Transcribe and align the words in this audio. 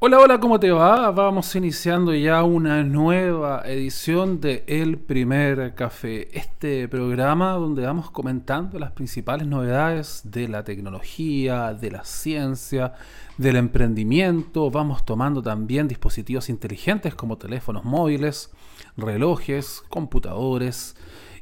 Hola, 0.00 0.20
hola, 0.20 0.38
¿cómo 0.38 0.60
te 0.60 0.70
va? 0.70 1.10
Vamos 1.10 1.56
iniciando 1.56 2.14
ya 2.14 2.44
una 2.44 2.84
nueva 2.84 3.62
edición 3.66 4.40
de 4.40 4.62
El 4.68 4.96
Primer 4.96 5.74
Café, 5.74 6.28
este 6.38 6.86
programa 6.86 7.54
donde 7.54 7.82
vamos 7.82 8.08
comentando 8.12 8.78
las 8.78 8.92
principales 8.92 9.48
novedades 9.48 10.20
de 10.22 10.46
la 10.46 10.62
tecnología, 10.62 11.74
de 11.74 11.90
la 11.90 12.04
ciencia, 12.04 12.92
del 13.38 13.56
emprendimiento. 13.56 14.70
Vamos 14.70 15.04
tomando 15.04 15.42
también 15.42 15.88
dispositivos 15.88 16.48
inteligentes 16.48 17.16
como 17.16 17.36
teléfonos 17.36 17.84
móviles, 17.84 18.52
relojes, 18.96 19.82
computadores 19.88 20.94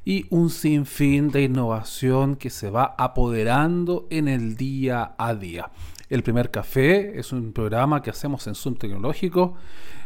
y 0.02 0.24
un 0.30 0.48
sinfín 0.48 1.30
de 1.30 1.42
innovación 1.42 2.36
que 2.36 2.48
se 2.48 2.70
va 2.70 2.94
apoderando 2.96 4.06
en 4.08 4.28
el 4.28 4.56
día 4.56 5.14
a 5.18 5.34
día. 5.34 5.70
El 6.08 6.22
primer 6.22 6.50
café 6.52 7.18
es 7.18 7.32
un 7.32 7.52
programa 7.52 8.00
que 8.00 8.10
hacemos 8.10 8.46
en 8.46 8.54
Zoom 8.54 8.76
Tecnológico, 8.76 9.56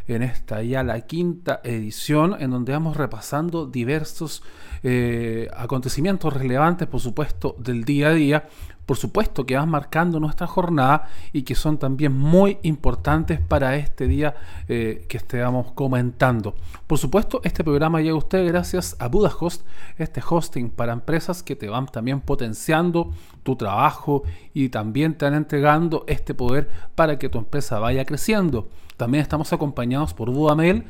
en 0.08 0.22
esta 0.22 0.62
ya 0.62 0.82
la 0.82 1.02
quinta 1.02 1.60
edición, 1.62 2.36
en 2.40 2.50
donde 2.50 2.72
vamos 2.72 2.96
repasando 2.96 3.66
diversos 3.66 4.42
eh, 4.82 5.48
acontecimientos 5.54 6.32
relevantes, 6.32 6.88
por 6.88 7.00
supuesto, 7.00 7.54
del 7.58 7.84
día 7.84 8.08
a 8.08 8.14
día, 8.14 8.48
por 8.90 8.96
supuesto 8.96 9.46
que 9.46 9.54
van 9.54 9.70
marcando 9.70 10.18
nuestra 10.18 10.48
jornada 10.48 11.08
y 11.32 11.42
que 11.42 11.54
son 11.54 11.78
también 11.78 12.12
muy 12.12 12.58
importantes 12.62 13.40
para 13.40 13.76
este 13.76 14.08
día 14.08 14.34
eh, 14.66 15.06
que 15.08 15.16
estemos 15.16 15.70
comentando. 15.74 16.56
Por 16.88 16.98
supuesto, 16.98 17.40
este 17.44 17.62
programa 17.62 18.00
llega 18.00 18.14
a 18.14 18.18
usted 18.18 18.44
gracias 18.48 18.96
a 18.98 19.06
Budahost, 19.06 19.64
este 19.96 20.20
hosting 20.28 20.70
para 20.70 20.92
empresas 20.92 21.44
que 21.44 21.54
te 21.54 21.68
van 21.68 21.86
también 21.86 22.20
potenciando 22.20 23.12
tu 23.44 23.54
trabajo 23.54 24.24
y 24.54 24.70
también 24.70 25.14
te 25.14 25.24
van 25.24 25.34
entregando 25.34 26.02
este 26.08 26.34
poder 26.34 26.68
para 26.96 27.16
que 27.16 27.28
tu 27.28 27.38
empresa 27.38 27.78
vaya 27.78 28.04
creciendo. 28.04 28.70
También 28.96 29.22
estamos 29.22 29.52
acompañados 29.52 30.14
por 30.14 30.32
Budamail 30.32 30.84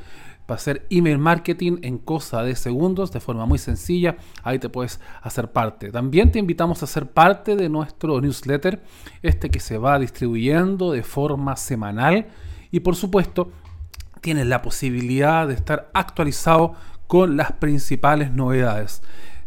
para 0.50 0.58
hacer 0.58 0.84
email 0.90 1.16
marketing 1.16 1.76
en 1.82 1.98
cosa 1.98 2.42
de 2.42 2.56
segundos 2.56 3.12
de 3.12 3.20
forma 3.20 3.46
muy 3.46 3.56
sencilla. 3.56 4.16
Ahí 4.42 4.58
te 4.58 4.68
puedes 4.68 4.98
hacer 5.22 5.52
parte. 5.52 5.92
También 5.92 6.32
te 6.32 6.40
invitamos 6.40 6.82
a 6.82 6.88
ser 6.88 7.06
parte 7.06 7.54
de 7.54 7.68
nuestro 7.68 8.20
newsletter, 8.20 8.82
este 9.22 9.48
que 9.48 9.60
se 9.60 9.78
va 9.78 9.96
distribuyendo 10.00 10.90
de 10.90 11.04
forma 11.04 11.54
semanal. 11.54 12.26
Y 12.72 12.80
por 12.80 12.96
supuesto, 12.96 13.52
tienes 14.20 14.48
la 14.48 14.60
posibilidad 14.60 15.46
de 15.46 15.54
estar 15.54 15.88
actualizado 15.94 16.74
con 17.06 17.36
las 17.36 17.52
principales 17.52 18.32
novedades. 18.32 19.02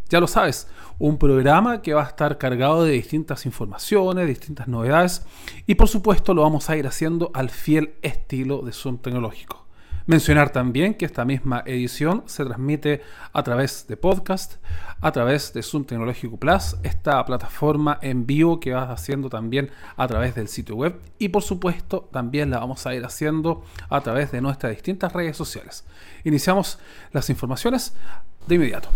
Ya 0.08 0.22
lo 0.22 0.28
sabes, 0.28 0.70
un 1.00 1.18
programa 1.18 1.82
que 1.82 1.94
va 1.94 2.04
a 2.04 2.08
estar 2.08 2.38
cargado 2.38 2.86
de 2.86 2.94
distintas 2.94 3.46
informaciones, 3.46 4.26
distintas 4.26 4.70
novedades 4.70 5.26
y 5.68 5.76
por 5.76 5.90
supuesto 5.90 6.34
lo 6.34 6.44
vamos 6.44 6.70
a 6.70 6.78
ir 6.78 6.88
haciendo 6.88 7.30
al 7.34 7.50
fiel 7.50 7.96
estilo 8.04 8.62
de 8.62 8.72
Zoom 8.72 9.00
tecnológico. 9.00 9.63
Mencionar 10.06 10.50
también 10.50 10.96
que 10.96 11.06
esta 11.06 11.24
misma 11.24 11.64
edición 11.66 12.24
se 12.26 12.44
transmite 12.44 13.02
a 13.32 13.42
través 13.42 13.88
de 13.88 13.96
podcast, 13.96 14.56
a 15.00 15.12
través 15.14 15.54
de 15.54 15.64
Zoom 15.64 15.86
Tecnológico 15.86 16.36
Plus, 16.36 16.76
esta 16.84 17.24
plataforma 17.26 18.00
en 18.02 18.26
vivo 18.26 18.60
que 18.60 18.74
vas 18.74 18.90
haciendo 18.90 19.30
también 19.30 19.72
a 19.96 20.06
través 20.08 20.36
del 20.36 20.50
sitio 20.50 20.76
web 20.76 21.00
y 21.20 21.30
por 21.30 21.42
supuesto 21.42 22.10
también 22.12 22.50
la 22.50 22.60
vamos 22.60 22.86
a 22.86 22.94
ir 22.94 23.06
haciendo 23.06 23.64
a 23.90 24.02
través 24.02 24.32
de 24.34 24.42
nuestras 24.42 24.74
distintas 24.74 25.14
redes 25.14 25.38
sociales. 25.38 25.86
Iniciamos 26.26 26.80
las 27.14 27.30
informaciones 27.30 27.94
de 28.46 28.56
inmediato. 28.56 28.90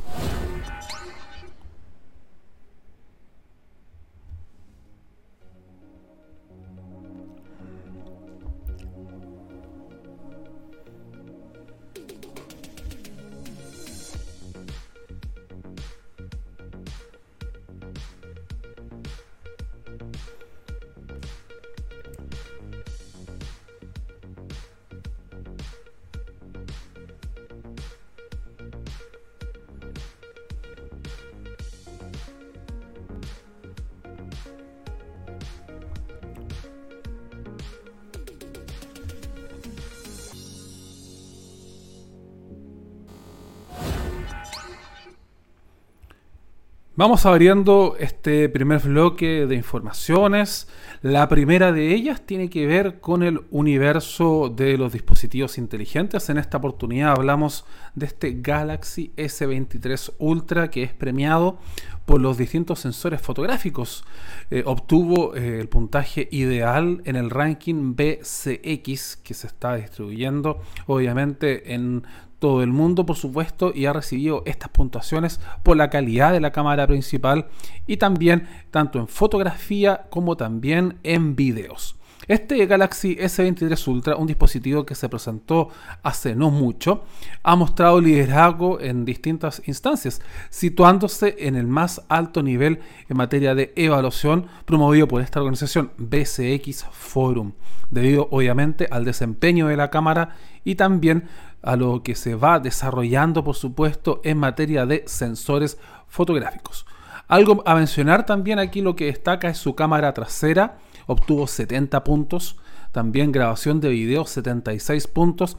Vamos 46.98 47.28
abriendo 47.28 47.96
este 48.00 48.50
primer 48.50 48.82
bloque 48.82 49.46
de 49.46 49.54
informaciones. 49.54 50.68
La 51.04 51.30
primera 51.30 51.72
de 51.72 51.94
ellas 51.94 52.26
tiene 52.26 52.50
que 52.50 52.66
ver 52.66 53.00
con 53.00 53.22
el 53.22 53.42
universo 53.52 54.50
de 54.50 54.80
los 54.80 54.94
dispositivos 54.94 55.60
inteligentes. 55.60 56.28
En 56.32 56.40
esta 56.40 56.58
oportunidad 56.58 57.12
hablamos 57.12 57.66
de 57.94 58.08
este 58.08 58.38
Galaxy 58.42 59.14
S23 59.16 60.14
Ultra 60.18 60.72
que 60.72 60.82
es 60.82 60.92
premiado 60.92 61.60
por 62.08 62.20
los 62.20 62.36
distintos 62.36 62.80
sensores 62.80 63.22
fotográficos. 63.22 64.04
Eh, 64.50 64.64
obtuvo 64.66 65.36
eh, 65.36 65.60
el 65.60 65.70
puntaje 65.70 66.28
ideal 66.32 67.04
en 67.06 67.16
el 67.16 67.30
ranking 67.30 67.96
BCX 67.96 69.18
que 69.18 69.36
se 69.36 69.46
está 69.46 69.76
distribuyendo 69.76 70.62
obviamente 70.88 71.76
en 71.76 72.08
todo 72.40 72.64
el 72.64 72.72
mundo, 72.72 73.06
por 73.06 73.16
supuesto, 73.16 73.72
y 73.74 73.86
ha 73.86 73.94
recibido 73.94 74.44
estas 74.46 74.70
puntuaciones 74.70 75.40
por 75.64 75.78
la 75.78 75.90
calidad 75.90 76.32
de 76.32 76.40
la 76.40 76.52
cámara 76.52 76.88
principal 76.88 77.48
y 77.86 77.98
también 77.98 78.48
tanto 78.72 79.00
en 79.00 79.08
fotografía 79.08 80.08
como 80.10 80.38
también 80.38 81.00
en 81.04 81.36
videos. 81.36 81.97
Este 82.28 82.66
Galaxy 82.66 83.16
S23 83.16 83.88
Ultra, 83.88 84.18
un 84.18 84.28
dispositivo 84.28 84.86
que 84.86 84.96
se 84.96 85.08
presentó 85.08 85.70
hace 86.04 86.36
no 86.36 86.52
mucho, 86.52 87.06
ha 87.42 87.56
mostrado 87.56 88.02
liderazgo 88.02 88.82
en 88.82 89.06
distintas 89.06 89.62
instancias, 89.66 90.22
situándose 90.50 91.38
en 91.40 91.56
el 91.56 91.68
más 91.68 92.02
alto 92.10 92.44
nivel 92.44 92.82
en 93.08 93.16
materia 93.16 93.56
de 93.56 93.72
evaluación 93.78 94.48
promovido 94.66 95.08
por 95.08 95.22
esta 95.22 95.40
organización 95.40 95.92
BCX 95.98 96.86
Forum, 96.92 97.54
debido 97.92 98.28
obviamente 98.32 98.90
al 98.92 99.06
desempeño 99.06 99.68
de 99.68 99.78
la 99.78 99.90
cámara 99.90 100.36
y 100.66 100.76
también 100.76 101.30
a 101.62 101.78
lo 101.78 102.04
que 102.04 102.16
se 102.16 102.36
va 102.36 102.60
desarrollando, 102.60 103.42
por 103.46 103.56
supuesto, 103.56 104.20
en 104.26 104.38
materia 104.38 104.86
de 104.86 105.04
sensores 105.08 105.78
fotográficos. 106.10 106.86
Algo 107.30 107.64
a 107.66 107.76
mencionar 107.76 108.26
también 108.26 108.60
aquí 108.60 108.82
lo 108.82 108.96
que 108.96 109.06
destaca 109.06 109.50
es 109.50 109.58
su 109.58 109.76
cámara 109.76 110.14
trasera, 110.14 110.78
obtuvo 111.08 111.48
70 111.48 112.04
puntos, 112.04 112.58
también 112.92 113.32
grabación 113.32 113.80
de 113.80 113.90
video 113.90 114.26
76 114.26 115.08
puntos. 115.08 115.58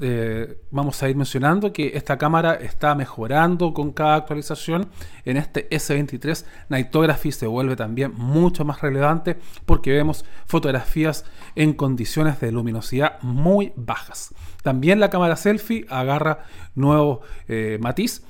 Eh, 0.00 0.58
vamos 0.70 1.02
a 1.02 1.08
ir 1.08 1.16
mencionando 1.16 1.72
que 1.72 1.92
esta 1.94 2.16
cámara 2.16 2.54
está 2.54 2.94
mejorando 2.94 3.74
con 3.74 3.92
cada 3.92 4.14
actualización. 4.16 4.88
En 5.24 5.36
este 5.36 5.68
S23 5.70 6.44
Nightography 6.68 7.32
se 7.32 7.46
vuelve 7.46 7.76
también 7.76 8.14
mucho 8.14 8.64
más 8.64 8.80
relevante 8.80 9.36
porque 9.66 9.92
vemos 9.92 10.24
fotografías 10.46 11.24
en 11.54 11.74
condiciones 11.74 12.40
de 12.40 12.52
luminosidad 12.52 13.20
muy 13.22 13.72
bajas. 13.76 14.34
También 14.62 15.00
la 15.00 15.10
cámara 15.10 15.36
selfie 15.36 15.86
agarra 15.90 16.44
nuevo 16.74 17.20
eh, 17.48 17.78
matiz 17.80 18.22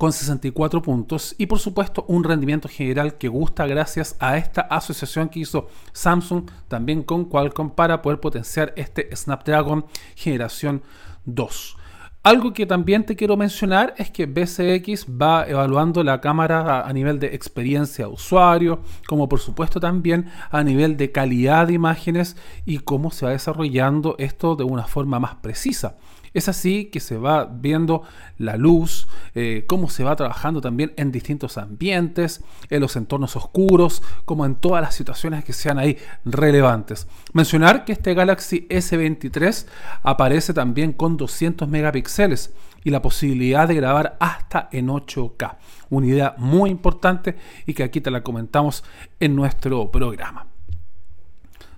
con 0.00 0.14
64 0.14 0.80
puntos 0.80 1.34
y 1.36 1.44
por 1.44 1.58
supuesto 1.58 2.06
un 2.08 2.24
rendimiento 2.24 2.70
general 2.70 3.18
que 3.18 3.28
gusta 3.28 3.66
gracias 3.66 4.16
a 4.18 4.38
esta 4.38 4.62
asociación 4.62 5.28
que 5.28 5.40
hizo 5.40 5.68
Samsung 5.92 6.48
también 6.68 7.02
con 7.02 7.26
Qualcomm 7.26 7.68
para 7.68 8.00
poder 8.00 8.18
potenciar 8.18 8.72
este 8.76 9.14
Snapdragon 9.14 9.84
generación 10.14 10.82
2. 11.26 11.76
Algo 12.22 12.54
que 12.54 12.64
también 12.64 13.04
te 13.04 13.14
quiero 13.14 13.36
mencionar 13.36 13.92
es 13.98 14.10
que 14.10 14.24
BCX 14.24 15.06
va 15.06 15.44
evaluando 15.46 16.02
la 16.02 16.22
cámara 16.22 16.80
a, 16.80 16.92
nivel 16.94 17.18
de 17.18 17.34
experiencia 17.34 18.06
de 18.06 18.10
usuario, 18.10 18.80
como 19.06 19.28
por 19.28 19.40
supuesto 19.40 19.80
también 19.80 20.30
a 20.50 20.64
nivel 20.64 20.96
de 20.96 21.12
calidad 21.12 21.66
de 21.66 21.74
imágenes 21.74 22.36
y 22.64 22.78
cómo 22.78 23.10
se 23.10 23.26
va 23.26 23.32
desarrollando 23.32 24.14
esto 24.18 24.56
de 24.56 24.64
una 24.64 24.84
forma 24.84 25.20
más 25.20 25.34
precisa. 25.34 25.98
Es 26.32 26.48
así 26.48 26.86
que 26.86 27.00
se 27.00 27.16
va 27.16 27.44
viendo 27.44 28.02
la 28.38 28.56
luz, 28.56 29.08
eh, 29.34 29.64
cómo 29.66 29.88
se 29.88 30.04
va 30.04 30.16
trabajando 30.16 30.60
también 30.60 30.92
en 30.96 31.10
distintos 31.10 31.58
ambientes, 31.58 32.44
en 32.68 32.80
los 32.80 32.96
entornos 32.96 33.36
oscuros, 33.36 34.02
como 34.24 34.46
en 34.46 34.54
todas 34.54 34.82
las 34.82 34.94
situaciones 34.94 35.44
que 35.44 35.52
sean 35.52 35.78
ahí 35.78 35.96
relevantes. 36.24 37.08
Mencionar 37.32 37.84
que 37.84 37.92
este 37.92 38.14
Galaxy 38.14 38.66
S23 38.68 39.66
aparece 40.02 40.54
también 40.54 40.92
con 40.92 41.16
200 41.16 41.68
megapíxeles 41.68 42.52
y 42.84 42.90
la 42.90 43.02
posibilidad 43.02 43.68
de 43.68 43.74
grabar 43.74 44.16
hasta 44.20 44.68
en 44.72 44.88
8K. 44.88 45.56
Una 45.90 46.06
idea 46.06 46.34
muy 46.38 46.70
importante 46.70 47.36
y 47.66 47.74
que 47.74 47.82
aquí 47.82 48.00
te 48.00 48.10
la 48.10 48.22
comentamos 48.22 48.84
en 49.18 49.34
nuestro 49.36 49.90
programa. 49.90 50.49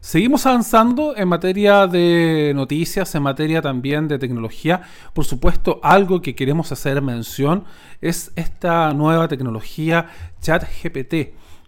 Seguimos 0.03 0.47
avanzando 0.47 1.17
en 1.17 1.29
materia 1.29 1.87
de 1.87 2.51
noticias, 2.57 3.15
en 3.15 3.23
materia 3.23 3.63
también 3.63 4.09
de 4.09 4.19
tecnología. 4.19 4.83
Por 5.13 5.25
supuesto, 5.25 5.79
algo 5.81 6.21
que 6.21 6.35
queremos 6.35 6.73
hacer 6.73 7.01
mención 7.01 7.63
es 8.01 8.33
esta 8.35 8.93
nueva 8.95 9.29
tecnología 9.29 10.09
ChatGPT 10.41 11.15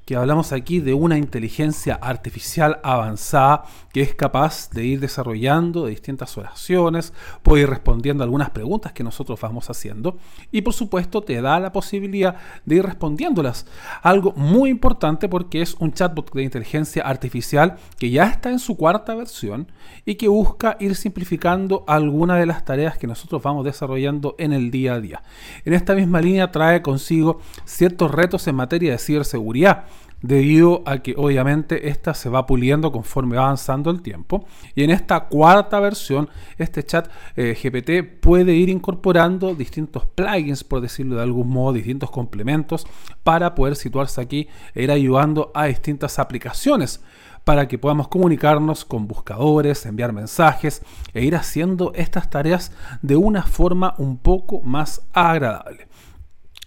que 0.04 0.16
hablamos 0.16 0.52
aquí 0.52 0.80
de 0.80 0.92
una 0.92 1.16
inteligencia 1.16 1.94
artificial 1.94 2.80
avanzada 2.82 3.64
que 3.92 4.02
es 4.02 4.14
capaz 4.14 4.70
de 4.70 4.84
ir 4.84 5.00
desarrollando 5.00 5.86
distintas 5.86 6.36
oraciones, 6.36 7.12
puede 7.42 7.62
ir 7.62 7.70
respondiendo 7.70 8.24
algunas 8.24 8.50
preguntas 8.50 8.92
que 8.92 9.04
nosotros 9.04 9.40
vamos 9.40 9.70
haciendo 9.70 10.18
y 10.50 10.62
por 10.62 10.74
supuesto 10.74 11.22
te 11.22 11.40
da 11.40 11.58
la 11.60 11.72
posibilidad 11.72 12.36
de 12.64 12.76
ir 12.76 12.84
respondiéndolas. 12.84 13.66
Algo 14.02 14.32
muy 14.36 14.70
importante 14.70 15.28
porque 15.28 15.62
es 15.62 15.74
un 15.78 15.92
chatbot 15.92 16.32
de 16.34 16.42
inteligencia 16.42 17.02
artificial 17.02 17.76
que 17.98 18.10
ya 18.10 18.24
está 18.24 18.50
en 18.50 18.58
su 18.58 18.76
cuarta 18.76 19.14
versión 19.14 19.70
y 20.04 20.16
que 20.16 20.28
busca 20.28 20.76
ir 20.80 20.96
simplificando 20.96 21.84
algunas 21.86 22.38
de 22.38 22.46
las 22.46 22.64
tareas 22.64 22.98
que 22.98 23.06
nosotros 23.06 23.42
vamos 23.42 23.64
desarrollando 23.64 24.34
en 24.38 24.52
el 24.52 24.70
día 24.70 24.94
a 24.94 25.00
día. 25.00 25.22
En 25.64 25.72
esta 25.72 25.94
misma 25.94 26.20
línea 26.20 26.50
trae 26.50 26.82
consigo 26.82 27.40
ciertos 27.64 28.10
retos 28.10 28.46
en 28.48 28.56
materia 28.56 28.92
de 28.92 28.98
ciberseguridad 28.98 29.84
debido 30.24 30.82
a 30.86 31.00
que 31.00 31.14
obviamente 31.18 31.90
esta 31.90 32.14
se 32.14 32.30
va 32.30 32.46
puliendo 32.46 32.90
conforme 32.90 33.36
va 33.36 33.44
avanzando 33.44 33.90
el 33.90 34.00
tiempo. 34.00 34.46
Y 34.74 34.82
en 34.82 34.88
esta 34.88 35.26
cuarta 35.26 35.80
versión, 35.80 36.30
este 36.56 36.82
chat 36.82 37.10
eh, 37.36 37.54
GPT 37.62 38.20
puede 38.20 38.54
ir 38.54 38.70
incorporando 38.70 39.54
distintos 39.54 40.06
plugins, 40.06 40.64
por 40.64 40.80
decirlo 40.80 41.16
de 41.16 41.22
algún 41.22 41.50
modo, 41.50 41.74
distintos 41.74 42.10
complementos 42.10 42.86
para 43.22 43.54
poder 43.54 43.76
situarse 43.76 44.18
aquí 44.22 44.48
e 44.74 44.84
ir 44.84 44.90
ayudando 44.90 45.52
a 45.54 45.66
distintas 45.66 46.18
aplicaciones 46.18 47.02
para 47.44 47.68
que 47.68 47.78
podamos 47.78 48.08
comunicarnos 48.08 48.86
con 48.86 49.06
buscadores, 49.06 49.84
enviar 49.84 50.14
mensajes 50.14 50.80
e 51.12 51.22
ir 51.22 51.36
haciendo 51.36 51.92
estas 51.94 52.30
tareas 52.30 52.72
de 53.02 53.16
una 53.16 53.42
forma 53.42 53.94
un 53.98 54.16
poco 54.16 54.62
más 54.62 55.02
agradable. 55.12 55.86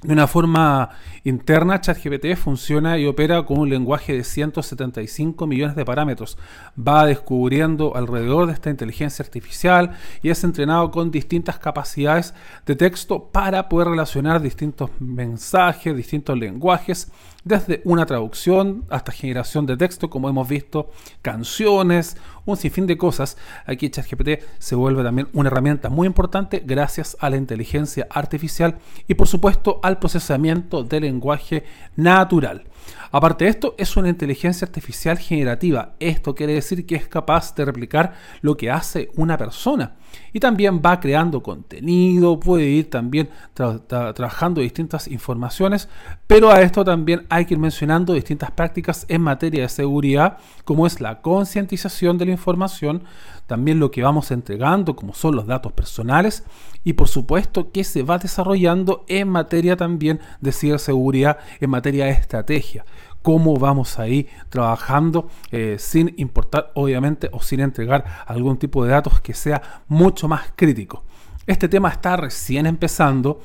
De 0.04 0.14
una 0.14 0.28
forma 0.28 0.90
interna, 1.24 1.82
ChatGPT 1.82 2.36
funciona 2.36 3.00
y 3.00 3.08
opera 3.08 3.44
con 3.44 3.58
un 3.58 3.70
lenguaje 3.70 4.14
de 4.14 4.24
175 4.24 5.48
millones 5.48 5.76
de 5.76 5.86
parámetros. 5.86 6.38
Va 6.78 7.04
descubriendo 7.08 7.96
alrededor 7.96 8.46
de 8.46 8.54
esta 8.54 8.70
inteligencia 8.70 9.26
artificial 9.26 9.98
y 10.22 10.30
es 10.30 10.44
entrenado 10.44 10.92
con 10.92 11.10
distintas 11.10 11.58
capacidades 11.58 12.36
de 12.68 12.76
texto 12.76 13.32
para 13.32 13.70
poder 13.70 13.88
relacionar 13.88 14.40
distintos 14.40 14.92
mensajes, 15.00 15.98
distintos 15.98 16.38
lenguajes 16.38 17.12
desde 17.48 17.82
una 17.86 18.06
traducción 18.06 18.84
hasta 18.90 19.12
generación 19.12 19.66
de 19.66 19.78
texto, 19.78 20.10
como 20.10 20.30
hemos 20.30 20.48
visto, 20.48 20.92
canciones, 21.22 22.18
un 22.46 22.58
sinfín 22.58 22.88
de 22.88 22.98
cosas. 22.98 23.38
Aquí 23.66 23.90
ChatGPT 23.90 24.44
se 24.60 24.76
vuelve 24.76 25.04
también 25.04 25.28
una 25.34 25.48
herramienta 25.48 25.90
muy 25.90 26.08
importante 26.08 26.62
gracias 26.66 27.16
a 27.20 27.30
la 27.30 27.38
inteligencia 27.38 28.08
artificial 28.10 28.78
y 29.08 29.14
por 29.14 29.28
supuesto 29.28 29.80
al 29.84 30.00
procesamiento 30.00 30.84
del 30.84 31.04
lenguaje 31.04 31.64
natural. 31.96 32.66
Aparte 33.12 33.46
de 33.46 33.52
esto, 33.52 33.76
es 33.78 33.96
una 33.98 34.10
inteligencia 34.10 34.66
artificial 34.66 35.18
generativa. 35.18 35.96
Esto 36.00 36.36
quiere 36.36 36.54
decir 36.54 36.86
que 36.86 36.96
es 36.96 37.08
capaz 37.08 37.56
de 37.56 37.66
replicar 37.66 38.14
lo 38.42 38.58
que 38.58 38.70
hace 38.70 39.10
una 39.16 39.38
persona. 39.38 39.96
Y 40.34 40.40
también 40.40 40.82
va 40.86 41.00
creando 41.00 41.44
contenido, 41.44 42.40
puede 42.40 42.66
ir 42.66 42.90
también 42.90 43.30
trabajando 43.54 44.62
distintas 44.62 45.08
informaciones, 45.08 45.90
pero 46.28 46.52
a 46.52 46.62
esto 46.62 46.84
también 46.84 47.26
hay 47.30 47.46
que 47.46 47.54
ir 47.54 47.60
mencionando 47.60 48.14
distintas 48.14 48.52
prácticas 48.52 49.06
en 49.10 49.22
materia 49.22 49.64
de 49.64 49.70
seguridad, 49.70 50.38
como 50.64 50.88
es 50.88 51.02
la 51.02 51.22
concientización 51.22 52.18
de 52.18 52.26
la 52.26 52.32
información, 52.32 53.04
también 53.48 53.80
lo 53.80 53.92
que 53.92 54.04
vamos 54.04 54.32
entregando, 54.32 54.96
como 54.96 55.14
son 55.14 55.36
los 55.36 55.46
datos 55.46 55.72
personales, 55.72 56.44
y 56.84 56.94
por 56.94 57.08
supuesto 57.08 57.72
que 57.72 57.84
se 57.84 58.04
va 58.04 58.18
desarrollando 58.18 59.06
en 59.08 59.30
materia 59.30 59.76
también 59.78 60.20
de 60.42 60.52
ciberseguridad, 60.52 61.38
en 61.60 61.70
materia 61.70 62.06
de 62.06 62.12
estrategia 62.12 62.86
cómo 63.28 63.58
vamos 63.58 64.00
a 64.00 64.08
ir 64.08 64.30
trabajando 64.48 65.30
eh, 65.52 65.76
sin 65.80 66.14
importar, 66.16 66.72
obviamente, 66.76 67.30
o 67.34 67.42
sin 67.42 67.60
entregar 67.60 68.06
algún 68.26 68.58
tipo 68.58 68.86
de 68.86 68.92
datos 68.92 69.20
que 69.20 69.34
sea 69.34 69.84
mucho 69.90 70.30
más 70.30 70.54
crítico. 70.56 71.04
Este 71.46 71.68
tema 71.68 71.90
está 71.90 72.16
recién 72.16 72.66
empezando. 72.66 73.42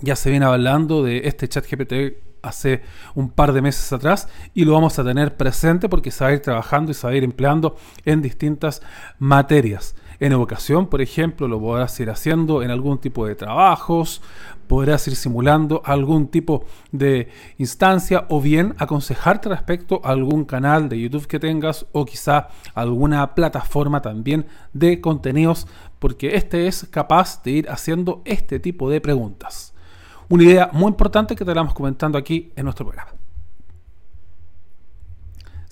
Ya 0.00 0.14
se 0.14 0.30
viene 0.30 0.46
hablando 0.46 1.02
de 1.02 1.22
este 1.24 1.48
chat 1.48 1.64
GPT 1.68 2.16
hace 2.42 2.82
un 3.14 3.30
par 3.30 3.52
de 3.52 3.62
meses 3.62 3.92
atrás 3.92 4.28
y 4.54 4.64
lo 4.64 4.72
vamos 4.72 4.96
a 5.00 5.04
tener 5.04 5.36
presente 5.36 5.88
porque 5.88 6.12
se 6.12 6.22
va 6.22 6.30
a 6.30 6.34
ir 6.34 6.40
trabajando 6.40 6.92
y 6.92 6.94
se 6.94 7.04
va 7.04 7.12
a 7.12 7.16
ir 7.16 7.24
empleando 7.24 7.76
en 8.04 8.22
distintas 8.22 8.82
materias. 9.18 9.96
En 10.22 10.30
educación, 10.30 10.86
por 10.86 11.02
ejemplo, 11.02 11.48
lo 11.48 11.58
podrás 11.58 11.98
ir 11.98 12.08
haciendo 12.08 12.62
en 12.62 12.70
algún 12.70 12.98
tipo 12.98 13.26
de 13.26 13.34
trabajos, 13.34 14.22
podrás 14.68 15.08
ir 15.08 15.16
simulando 15.16 15.82
algún 15.84 16.28
tipo 16.28 16.64
de 16.92 17.28
instancia 17.58 18.26
o 18.28 18.40
bien 18.40 18.76
aconsejarte 18.78 19.48
respecto 19.48 20.00
a 20.04 20.10
algún 20.10 20.44
canal 20.44 20.88
de 20.88 21.00
YouTube 21.00 21.26
que 21.26 21.40
tengas 21.40 21.86
o 21.90 22.04
quizá 22.04 22.50
alguna 22.72 23.34
plataforma 23.34 24.00
también 24.00 24.46
de 24.72 25.00
contenidos, 25.00 25.66
porque 25.98 26.36
este 26.36 26.68
es 26.68 26.86
capaz 26.88 27.42
de 27.42 27.50
ir 27.50 27.68
haciendo 27.68 28.22
este 28.24 28.60
tipo 28.60 28.88
de 28.88 29.00
preguntas. 29.00 29.74
Una 30.28 30.44
idea 30.44 30.70
muy 30.72 30.90
importante 30.90 31.34
que 31.34 31.44
te 31.44 31.52
vamos 31.52 31.74
comentando 31.74 32.16
aquí 32.16 32.52
en 32.54 32.62
nuestro 32.62 32.86
programa. 32.86 33.21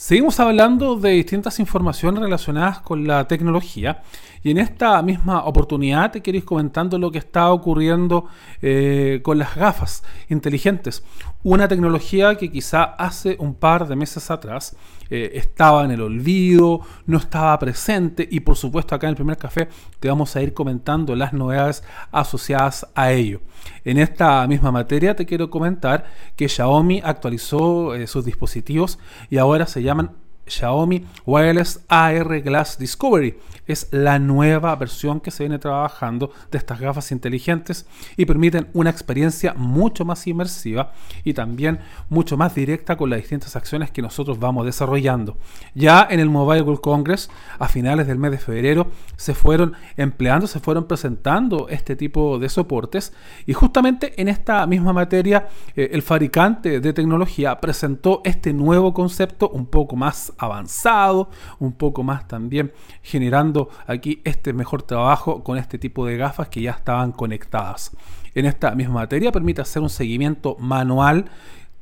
Seguimos 0.00 0.40
hablando 0.40 0.96
de 0.96 1.10
distintas 1.10 1.60
informaciones 1.60 2.22
relacionadas 2.22 2.80
con 2.80 3.06
la 3.06 3.28
tecnología 3.28 4.02
y 4.42 4.50
en 4.50 4.56
esta 4.56 5.02
misma 5.02 5.44
oportunidad 5.44 6.10
te 6.10 6.22
quiero 6.22 6.38
ir 6.38 6.46
comentando 6.46 6.98
lo 6.98 7.12
que 7.12 7.18
está 7.18 7.52
ocurriendo 7.52 8.24
eh, 8.62 9.20
con 9.22 9.38
las 9.38 9.54
gafas 9.54 10.02
inteligentes. 10.30 11.04
Una 11.42 11.68
tecnología 11.68 12.34
que 12.34 12.50
quizá 12.50 12.82
hace 12.82 13.36
un 13.38 13.54
par 13.54 13.88
de 13.88 13.96
meses 13.96 14.30
atrás 14.30 14.76
eh, 15.08 15.30
estaba 15.36 15.86
en 15.86 15.90
el 15.90 16.02
olvido, 16.02 16.82
no 17.06 17.16
estaba 17.16 17.58
presente 17.58 18.28
y 18.30 18.40
por 18.40 18.56
supuesto 18.56 18.94
acá 18.94 19.06
en 19.06 19.12
el 19.12 19.16
primer 19.16 19.38
café 19.38 19.70
te 20.00 20.08
vamos 20.08 20.36
a 20.36 20.42
ir 20.42 20.52
comentando 20.52 21.16
las 21.16 21.32
novedades 21.32 21.82
asociadas 22.12 22.86
a 22.94 23.12
ello. 23.12 23.40
En 23.86 23.96
esta 23.96 24.46
misma 24.48 24.70
materia 24.70 25.16
te 25.16 25.24
quiero 25.24 25.48
comentar 25.48 26.04
que 26.36 26.46
Xiaomi 26.46 27.00
actualizó 27.02 27.94
eh, 27.94 28.06
sus 28.06 28.26
dispositivos 28.26 28.98
y 29.30 29.38
ahora 29.38 29.66
se 29.66 29.82
llaman 29.82 30.10
Xiaomi 30.50 31.06
Wireless 31.24 31.84
AR 31.88 32.40
Glass 32.40 32.78
Discovery. 32.78 33.38
Es 33.66 33.88
la 33.92 34.18
nueva 34.18 34.74
versión 34.74 35.20
que 35.20 35.30
se 35.30 35.44
viene 35.44 35.58
trabajando 35.58 36.32
de 36.50 36.58
estas 36.58 36.80
gafas 36.80 37.12
inteligentes 37.12 37.86
y 38.16 38.24
permiten 38.24 38.68
una 38.72 38.90
experiencia 38.90 39.54
mucho 39.54 40.04
más 40.04 40.26
inmersiva 40.26 40.92
y 41.22 41.34
también 41.34 41.78
mucho 42.08 42.36
más 42.36 42.54
directa 42.54 42.96
con 42.96 43.10
las 43.10 43.20
distintas 43.20 43.54
acciones 43.54 43.90
que 43.92 44.02
nosotros 44.02 44.40
vamos 44.40 44.66
desarrollando. 44.66 45.36
Ya 45.74 46.06
en 46.10 46.18
el 46.18 46.30
Mobile 46.30 46.62
World 46.62 46.80
Congress, 46.80 47.30
a 47.58 47.68
finales 47.68 48.08
del 48.08 48.18
mes 48.18 48.32
de 48.32 48.38
febrero, 48.38 48.88
se 49.16 49.34
fueron 49.34 49.74
empleando, 49.96 50.46
se 50.46 50.58
fueron 50.58 50.86
presentando 50.86 51.68
este 51.68 51.94
tipo 51.94 52.38
de 52.38 52.48
soportes 52.48 53.12
y 53.46 53.52
justamente 53.52 54.20
en 54.20 54.28
esta 54.28 54.66
misma 54.66 54.92
materia 54.92 55.48
eh, 55.76 55.90
el 55.92 56.02
fabricante 56.02 56.80
de 56.80 56.92
tecnología 56.92 57.60
presentó 57.60 58.20
este 58.24 58.52
nuevo 58.52 58.92
concepto 58.92 59.48
un 59.48 59.66
poco 59.66 59.96
más 59.96 60.32
avanzado, 60.42 61.30
un 61.58 61.72
poco 61.72 62.02
más 62.02 62.26
también 62.26 62.72
generando 63.02 63.68
aquí 63.86 64.20
este 64.24 64.52
mejor 64.52 64.82
trabajo 64.82 65.44
con 65.44 65.58
este 65.58 65.78
tipo 65.78 66.06
de 66.06 66.16
gafas 66.16 66.48
que 66.48 66.62
ya 66.62 66.72
estaban 66.72 67.12
conectadas. 67.12 67.96
En 68.34 68.46
esta 68.46 68.74
misma 68.74 68.94
materia 68.94 69.32
permite 69.32 69.60
hacer 69.60 69.82
un 69.82 69.90
seguimiento 69.90 70.56
manual 70.58 71.26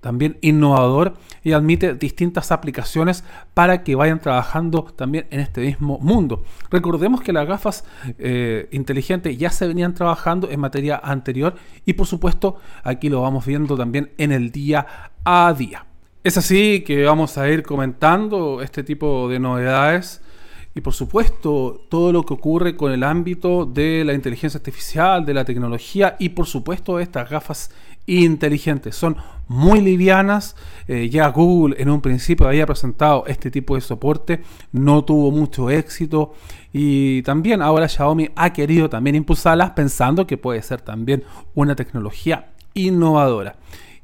también 0.00 0.38
innovador 0.42 1.14
y 1.42 1.52
admite 1.52 1.94
distintas 1.94 2.52
aplicaciones 2.52 3.24
para 3.54 3.82
que 3.82 3.94
vayan 3.94 4.20
trabajando 4.20 4.84
también 4.84 5.26
en 5.30 5.40
este 5.40 5.60
mismo 5.60 5.98
mundo. 5.98 6.44
Recordemos 6.70 7.20
que 7.20 7.32
las 7.32 7.46
gafas 7.46 7.84
eh, 8.18 8.68
inteligentes 8.70 9.36
ya 9.38 9.50
se 9.50 9.66
venían 9.66 9.94
trabajando 9.94 10.50
en 10.50 10.60
materia 10.60 11.00
anterior 11.02 11.54
y 11.84 11.94
por 11.94 12.06
supuesto 12.06 12.56
aquí 12.84 13.08
lo 13.08 13.22
vamos 13.22 13.44
viendo 13.44 13.76
también 13.76 14.12
en 14.18 14.32
el 14.32 14.52
día 14.52 14.86
a 15.24 15.52
día. 15.52 15.87
Es 16.24 16.36
así 16.36 16.80
que 16.80 17.04
vamos 17.04 17.38
a 17.38 17.48
ir 17.48 17.62
comentando 17.62 18.60
este 18.60 18.82
tipo 18.82 19.28
de 19.28 19.38
novedades 19.38 20.20
y 20.74 20.80
por 20.80 20.92
supuesto 20.92 21.86
todo 21.88 22.12
lo 22.12 22.24
que 22.24 22.34
ocurre 22.34 22.76
con 22.76 22.90
el 22.90 23.04
ámbito 23.04 23.64
de 23.64 24.04
la 24.04 24.14
inteligencia 24.14 24.58
artificial, 24.58 25.24
de 25.24 25.32
la 25.32 25.44
tecnología 25.44 26.16
y 26.18 26.30
por 26.30 26.46
supuesto 26.46 26.98
estas 26.98 27.30
gafas 27.30 27.70
inteligentes. 28.06 28.96
Son 28.96 29.16
muy 29.46 29.80
livianas. 29.80 30.56
Eh, 30.88 31.08
ya 31.08 31.28
Google 31.28 31.76
en 31.78 31.88
un 31.88 32.00
principio 32.00 32.48
había 32.48 32.66
presentado 32.66 33.24
este 33.28 33.52
tipo 33.52 33.76
de 33.76 33.80
soporte, 33.80 34.42
no 34.72 35.04
tuvo 35.04 35.30
mucho 35.30 35.70
éxito 35.70 36.34
y 36.72 37.22
también 37.22 37.62
ahora 37.62 37.88
Xiaomi 37.88 38.30
ha 38.34 38.52
querido 38.52 38.90
también 38.90 39.14
impulsarlas 39.14 39.70
pensando 39.70 40.26
que 40.26 40.36
puede 40.36 40.62
ser 40.62 40.80
también 40.80 41.22
una 41.54 41.76
tecnología 41.76 42.48
innovadora. 42.74 43.54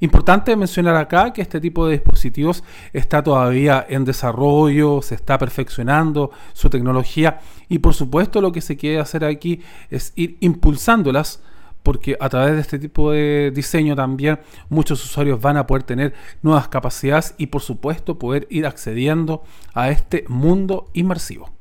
Importante 0.01 0.57
mencionar 0.57 0.97
acá 0.97 1.33
que 1.33 1.43
este 1.43 1.61
tipo 1.61 1.87
de 1.87 1.93
dispositivos 1.93 2.65
está 2.93 3.23
todavía 3.23 3.87
en 3.89 4.05
desarrollo, 4.05 5.03
se 5.03 5.15
está 5.15 5.39
perfeccionando 5.39 6.31
su 6.53 6.69
tecnología 6.69 7.41
y 7.69 7.79
por 7.79 7.95
supuesto 7.95 8.41
lo 8.41 8.53
que 8.53 8.61
se 8.61 8.77
quiere 8.77 9.01
hacer 9.01 9.25
aquí 9.25 9.61
es 9.91 10.13
ir 10.17 10.37
impulsándolas 10.41 11.41
porque 11.85 12.17
a 12.19 12.29
través 12.29 12.55
de 12.55 12.61
este 12.61 12.79
tipo 12.79 13.13
de 13.13 13.53
diseño 13.55 13.95
también 13.95 14.41
muchos 14.71 15.05
usuarios 15.05 15.41
van 15.41 15.59
a 15.59 15.67
poder 15.67 15.85
tener 15.85 16.15
nuevas 16.43 16.67
capacidades 16.69 17.35
y 17.37 17.47
por 17.47 17.61
supuesto 17.61 18.19
poder 18.19 18.47
ir 18.51 18.67
accediendo 18.67 19.45
a 19.75 19.91
este 19.91 20.25
mundo 20.29 20.87
inmersivo. 20.95 21.54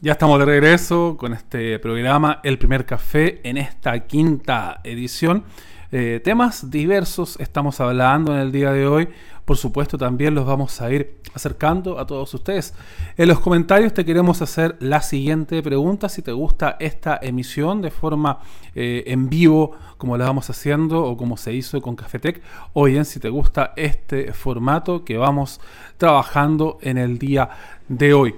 Ya 0.00 0.12
estamos 0.12 0.38
de 0.38 0.44
regreso 0.44 1.16
con 1.18 1.32
este 1.32 1.76
programa 1.80 2.38
El 2.44 2.56
primer 2.56 2.86
café 2.86 3.40
en 3.42 3.56
esta 3.56 4.06
quinta 4.06 4.80
edición. 4.84 5.42
Eh, 5.90 6.20
temas 6.22 6.70
diversos 6.70 7.36
estamos 7.40 7.80
hablando 7.80 8.32
en 8.32 8.38
el 8.38 8.52
día 8.52 8.70
de 8.70 8.86
hoy. 8.86 9.08
Por 9.44 9.56
supuesto 9.56 9.98
también 9.98 10.36
los 10.36 10.46
vamos 10.46 10.80
a 10.80 10.92
ir 10.92 11.20
acercando 11.34 11.98
a 11.98 12.06
todos 12.06 12.32
ustedes. 12.32 12.74
En 13.16 13.26
los 13.26 13.40
comentarios 13.40 13.92
te 13.92 14.04
queremos 14.04 14.40
hacer 14.40 14.76
la 14.78 15.02
siguiente 15.02 15.60
pregunta. 15.64 16.08
Si 16.08 16.22
te 16.22 16.30
gusta 16.30 16.76
esta 16.78 17.18
emisión 17.20 17.82
de 17.82 17.90
forma 17.90 18.38
eh, 18.76 19.02
en 19.08 19.28
vivo 19.28 19.72
como 19.96 20.16
la 20.16 20.26
vamos 20.26 20.48
haciendo 20.48 21.02
o 21.02 21.16
como 21.16 21.36
se 21.36 21.52
hizo 21.54 21.82
con 21.82 21.96
Cafetec. 21.96 22.40
O 22.72 22.84
bien 22.84 23.04
si 23.04 23.18
te 23.18 23.30
gusta 23.30 23.72
este 23.74 24.32
formato 24.32 25.04
que 25.04 25.16
vamos 25.16 25.60
trabajando 25.96 26.78
en 26.82 26.98
el 26.98 27.18
día 27.18 27.50
de 27.88 28.14
hoy. 28.14 28.36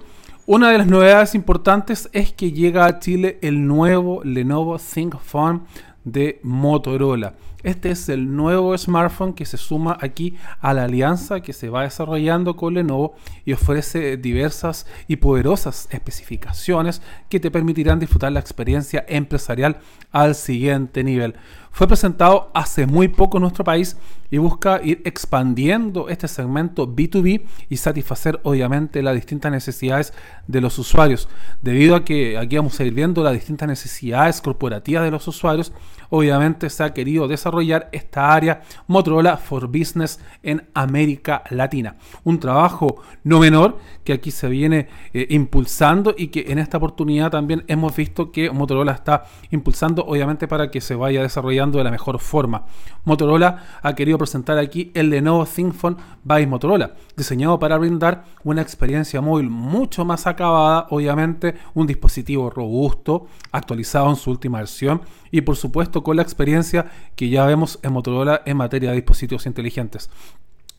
Una 0.52 0.72
de 0.72 0.78
las 0.78 0.88
novedades 0.88 1.36
importantes 1.36 2.10
es 2.12 2.32
que 2.32 2.50
llega 2.50 2.84
a 2.84 2.98
Chile 2.98 3.38
el 3.40 3.68
nuevo 3.68 4.20
Lenovo 4.24 4.80
ThinkPhone 4.80 5.62
de 6.02 6.40
Motorola. 6.42 7.34
Este 7.62 7.92
es 7.92 8.08
el 8.08 8.34
nuevo 8.34 8.76
smartphone 8.76 9.34
que 9.34 9.44
se 9.44 9.56
suma 9.56 9.96
aquí 10.00 10.34
a 10.60 10.74
la 10.74 10.86
alianza 10.86 11.40
que 11.40 11.52
se 11.52 11.68
va 11.68 11.82
desarrollando 11.82 12.56
con 12.56 12.74
Lenovo 12.74 13.14
y 13.44 13.52
ofrece 13.52 14.16
diversas 14.16 14.88
y 15.06 15.16
poderosas 15.16 15.86
especificaciones 15.92 17.00
que 17.28 17.38
te 17.38 17.52
permitirán 17.52 18.00
disfrutar 18.00 18.32
la 18.32 18.40
experiencia 18.40 19.04
empresarial 19.06 19.78
al 20.10 20.34
siguiente 20.34 21.04
nivel. 21.04 21.36
Fue 21.70 21.86
presentado 21.86 22.50
hace 22.52 22.86
muy 22.86 23.08
poco 23.08 23.38
en 23.38 23.42
nuestro 23.42 23.64
país 23.64 23.96
y 24.30 24.38
busca 24.38 24.80
ir 24.82 25.02
expandiendo 25.04 26.08
este 26.08 26.28
segmento 26.28 26.88
B2B 26.88 27.42
y 27.68 27.76
satisfacer 27.76 28.40
obviamente 28.44 29.02
las 29.02 29.14
distintas 29.14 29.50
necesidades 29.50 30.12
de 30.46 30.60
los 30.60 30.78
usuarios. 30.78 31.28
Debido 31.62 31.96
a 31.96 32.04
que 32.04 32.38
aquí 32.38 32.56
vamos 32.56 32.78
a 32.78 32.84
ir 32.84 32.94
viendo 32.94 33.24
las 33.24 33.32
distintas 33.32 33.68
necesidades 33.68 34.40
corporativas 34.40 35.04
de 35.04 35.10
los 35.10 35.26
usuarios, 35.26 35.72
obviamente 36.10 36.70
se 36.70 36.82
ha 36.84 36.92
querido 36.92 37.28
desarrollar 37.28 37.88
esta 37.92 38.32
área 38.32 38.62
Motorola 38.86 39.36
for 39.36 39.66
Business 39.66 40.20
en 40.42 40.68
América 40.74 41.42
Latina. 41.50 41.96
Un 42.24 42.38
trabajo 42.38 43.02
no 43.24 43.40
menor 43.40 43.78
que 44.04 44.12
aquí 44.12 44.30
se 44.30 44.48
viene 44.48 44.88
eh, 45.12 45.26
impulsando 45.30 46.14
y 46.16 46.28
que 46.28 46.46
en 46.48 46.58
esta 46.58 46.78
oportunidad 46.78 47.30
también 47.30 47.64
hemos 47.68 47.94
visto 47.94 48.30
que 48.30 48.50
Motorola 48.50 48.92
está 48.92 49.24
impulsando 49.50 50.04
obviamente 50.04 50.46
para 50.46 50.70
que 50.70 50.80
se 50.80 50.94
vaya 50.94 51.22
de 51.68 51.84
la 51.84 51.90
mejor 51.90 52.18
forma. 52.18 52.64
Motorola 53.04 53.64
ha 53.82 53.94
querido 53.94 54.16
presentar 54.16 54.58
aquí 54.58 54.90
el 54.94 55.10
Lenovo 55.10 55.44
ThinkPhone 55.44 55.98
by 56.24 56.46
Motorola, 56.46 56.94
diseñado 57.16 57.58
para 57.58 57.76
brindar 57.76 58.24
una 58.44 58.62
experiencia 58.62 59.20
móvil 59.20 59.50
mucho 59.50 60.04
más 60.04 60.26
acabada, 60.26 60.86
obviamente 60.90 61.54
un 61.74 61.86
dispositivo 61.86 62.48
robusto, 62.48 63.26
actualizado 63.52 64.08
en 64.08 64.16
su 64.16 64.30
última 64.30 64.58
versión 64.58 65.02
y 65.30 65.42
por 65.42 65.56
supuesto 65.56 66.02
con 66.02 66.16
la 66.16 66.22
experiencia 66.22 66.90
que 67.14 67.28
ya 67.28 67.44
vemos 67.44 67.78
en 67.82 67.92
Motorola 67.92 68.40
en 68.46 68.56
materia 68.56 68.90
de 68.90 68.96
dispositivos 68.96 69.46
inteligentes. 69.46 70.10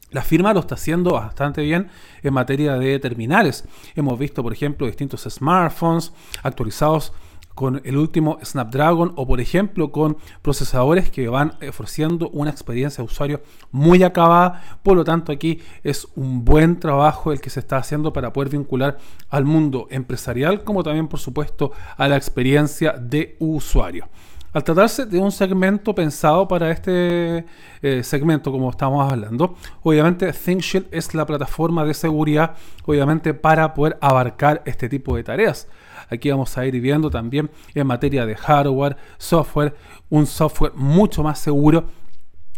La 0.09 0.23
firma 0.23 0.53
lo 0.53 0.59
está 0.59 0.75
haciendo 0.75 1.13
bastante 1.13 1.61
bien 1.61 1.89
en 2.21 2.33
materia 2.33 2.75
de 2.75 2.99
terminales. 2.99 3.63
Hemos 3.95 4.19
visto, 4.19 4.43
por 4.43 4.51
ejemplo, 4.51 4.85
distintos 4.87 5.21
smartphones 5.29 6.11
actualizados 6.43 7.13
con 7.61 7.79
el 7.83 7.95
último 7.95 8.39
Snapdragon 8.43 9.13
o 9.17 9.27
por 9.27 9.39
ejemplo 9.39 9.91
con 9.91 10.17
procesadores 10.41 11.11
que 11.11 11.29
van 11.29 11.53
ofreciendo 11.69 12.27
una 12.29 12.49
experiencia 12.49 13.03
de 13.03 13.05
usuario 13.05 13.41
muy 13.71 14.01
acabada. 14.01 14.79
Por 14.81 14.97
lo 14.97 15.03
tanto 15.03 15.31
aquí 15.31 15.59
es 15.83 16.07
un 16.15 16.43
buen 16.43 16.79
trabajo 16.79 17.31
el 17.31 17.39
que 17.39 17.51
se 17.51 17.59
está 17.59 17.77
haciendo 17.77 18.11
para 18.11 18.33
poder 18.33 18.49
vincular 18.49 18.97
al 19.29 19.45
mundo 19.45 19.85
empresarial 19.91 20.63
como 20.63 20.81
también 20.81 21.07
por 21.07 21.19
supuesto 21.19 21.71
a 21.97 22.07
la 22.07 22.17
experiencia 22.17 22.93
de 22.93 23.35
usuario. 23.37 24.09
Al 24.53 24.63
tratarse 24.63 25.05
de 25.05 25.19
un 25.19 25.31
segmento 25.31 25.93
pensado 25.93 26.47
para 26.47 26.71
este 26.71 27.45
eh, 27.83 28.03
segmento, 28.03 28.51
como 28.51 28.71
estamos 28.71 29.09
hablando, 29.09 29.55
obviamente 29.83 30.33
ThinkShield 30.33 30.87
es 30.89 31.13
la 31.13 31.27
plataforma 31.27 31.85
de 31.85 31.93
seguridad, 31.93 32.55
obviamente, 32.85 33.35
para 33.35 33.75
poder 33.75 33.99
abarcar 34.01 34.63
este 34.65 34.89
tipo 34.89 35.15
de 35.15 35.23
tareas. 35.23 35.67
Aquí 36.09 36.29
vamos 36.29 36.57
a 36.57 36.65
ir 36.65 36.79
viendo 36.79 37.09
también 37.09 37.49
en 37.73 37.87
materia 37.87 38.25
de 38.25 38.35
hardware, 38.35 38.97
software, 39.17 39.75
un 40.09 40.25
software 40.25 40.73
mucho 40.75 41.23
más 41.23 41.39
seguro 41.39 41.85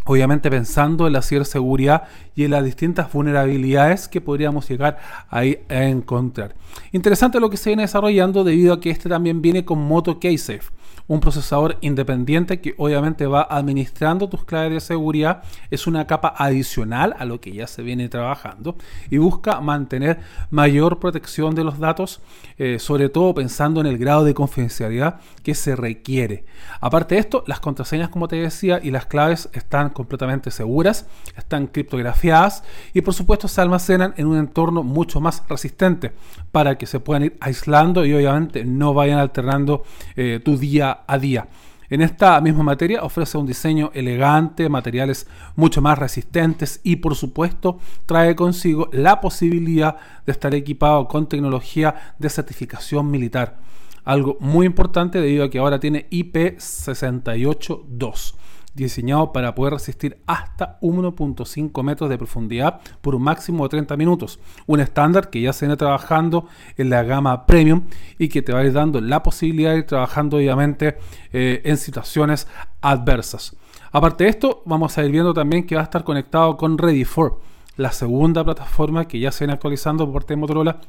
obviamente 0.06 0.50
pensando 0.50 1.08
en 1.08 1.14
la 1.14 1.22
ciberseguridad 1.22 2.04
y 2.36 2.44
en 2.44 2.52
las 2.52 2.64
distintas 2.64 3.12
vulnerabilidades 3.12 4.08
que 4.08 4.22
podríamos 4.22 4.68
llegar 4.68 4.98
ahí 5.30 5.60
a 5.70 5.84
encontrar. 5.84 6.56
Interesante 6.92 7.40
lo 7.40 7.50
que 7.50 7.58
se 7.58 7.70
viene 7.70 7.84
desarrollando 7.84 8.44
debido 8.44 8.74
a 8.74 8.82
que 8.82 8.90
este 8.90 9.10
también 9.10 9.42
viene 9.42 9.66
con 9.66 9.80
Moto 9.80 10.20
KeySafe 10.20 10.72
un 11.08 11.20
procesador 11.20 11.78
independiente 11.82 12.62
que 12.62 12.76
obviamente 12.78 13.28
va 13.28 13.48
administrando 13.50 14.30
tus 14.30 14.46
claves 14.46 14.72
de 14.74 14.80
seguridad. 14.80 15.44
Es 15.70 15.88
una 15.88 16.08
capa 16.08 16.34
adicional 16.38 17.16
a 17.18 17.26
lo 17.26 17.42
que 17.42 17.52
ya 17.52 17.68
se 17.68 17.84
viene 17.84 18.10
trabajando 18.10 18.76
y 19.10 19.18
busca 19.18 19.60
mantener 19.62 20.20
mayor 20.50 21.00
protección 21.00 21.56
de 21.56 21.64
los 21.64 21.80
datos, 21.80 22.22
eh, 22.58 22.80
sobre 22.80 23.10
todo 23.10 23.34
pensando 23.34 23.82
en 23.82 23.88
el 23.88 23.98
grado 23.98 24.24
de 24.24 24.34
confidencialidad 24.34 25.20
que 25.44 25.56
se 25.56 25.76
requiere. 25.76 26.46
Aparte 26.80 27.16
de 27.16 27.22
esto, 27.22 27.44
las 27.48 27.60
contraseñas, 27.60 28.10
como 28.10 28.28
te 28.28 28.38
decía, 28.38 28.80
y 28.82 28.92
las 28.92 29.06
claves 29.06 29.50
están 29.54 29.90
completamente 29.90 30.52
seguras, 30.52 31.08
están 31.38 31.68
criptografiadas 31.68 32.64
y 32.94 33.02
por 33.02 33.14
supuesto 33.14 33.48
se 33.48 33.62
almacenan 33.62 34.14
en 34.18 34.28
un 34.28 34.38
entorno 34.38 34.84
mucho 34.84 35.20
más 35.20 35.44
resistente 35.50 36.14
para 36.52 36.78
que 36.78 36.86
se 36.86 37.00
puedan 37.00 37.24
ir 37.24 37.38
aislando 37.40 38.06
y 38.06 38.14
obviamente 38.14 38.64
no 38.66 38.94
vayan 38.94 39.20
alternando 39.20 39.84
eh, 40.16 40.40
tu 40.44 40.58
día 40.58 40.93
a 41.08 41.18
día. 41.18 41.48
En 41.90 42.02
esta 42.02 42.40
misma 42.42 42.64
materia 42.64 43.04
ofrece 43.04 43.38
un 43.38 43.46
diseño 43.46 43.92
elegante, 43.94 44.70
materiales 44.70 45.28
mucho 45.56 45.82
más 45.82 46.00
resistentes 46.00 46.80
y 46.84 46.96
por 46.96 47.16
supuesto 47.16 47.78
trae 48.06 48.36
consigo 48.36 48.90
la 48.92 49.22
posibilidad 49.22 49.98
de 50.26 50.32
estar 50.32 50.56
equipado 50.56 51.08
con 51.08 51.30
tecnología 51.30 52.16
de 52.18 52.30
certificación 52.30 53.12
militar. 53.12 53.60
Algo 54.06 54.38
muy 54.40 54.66
importante 54.66 55.22
debido 55.22 55.46
a 55.46 55.50
que 55.50 55.60
ahora 55.60 55.80
tiene 55.80 56.10
IP682 56.10 58.34
diseñado 58.74 59.32
para 59.32 59.56
poder 59.56 59.74
resistir 59.74 60.18
hasta 60.26 60.80
1.5 60.82 61.84
metros 61.84 62.10
de 62.10 62.18
profundidad 62.18 62.82
por 63.02 63.16
un 63.16 63.24
máximo 63.24 63.64
de 63.64 63.70
30 63.70 63.98
minutos. 63.98 64.40
Un 64.66 64.80
estándar 64.80 65.30
que 65.30 65.42
ya 65.42 65.54
se 65.54 65.66
viene 65.66 65.78
trabajando 65.78 66.48
en 66.78 66.90
la 66.90 67.04
gama 67.04 67.46
premium 67.46 67.84
y 68.18 68.30
que 68.30 68.42
te 68.42 68.54
va 68.54 68.60
a 68.60 68.66
ir 68.66 68.74
dando 68.74 69.00
la 69.02 69.24
posibilidad 69.24 69.72
de 69.72 69.80
ir 69.80 69.86
trabajando 69.86 70.38
obviamente 70.38 70.98
eh, 71.32 71.62
en 71.66 71.78
situaciones 71.78 72.48
adversas. 72.82 73.56
Aparte 73.92 74.24
de 74.24 74.32
esto, 74.32 74.64
vamos 74.66 74.98
a 74.98 75.06
ir 75.06 75.12
viendo 75.12 75.34
también 75.34 75.68
que 75.68 75.76
va 75.76 75.82
a 75.82 75.84
estar 75.84 76.04
conectado 76.04 76.58
con 76.58 76.78
Ready4, 76.78 77.38
la 77.78 77.92
segunda 77.92 78.44
plataforma 78.44 79.08
que 79.08 79.20
ya 79.20 79.32
se 79.32 79.44
viene 79.44 79.54
actualizando 79.54 80.06
por 80.06 80.14
parte 80.14 80.34
de 80.34 80.38
Motorola 80.38 80.80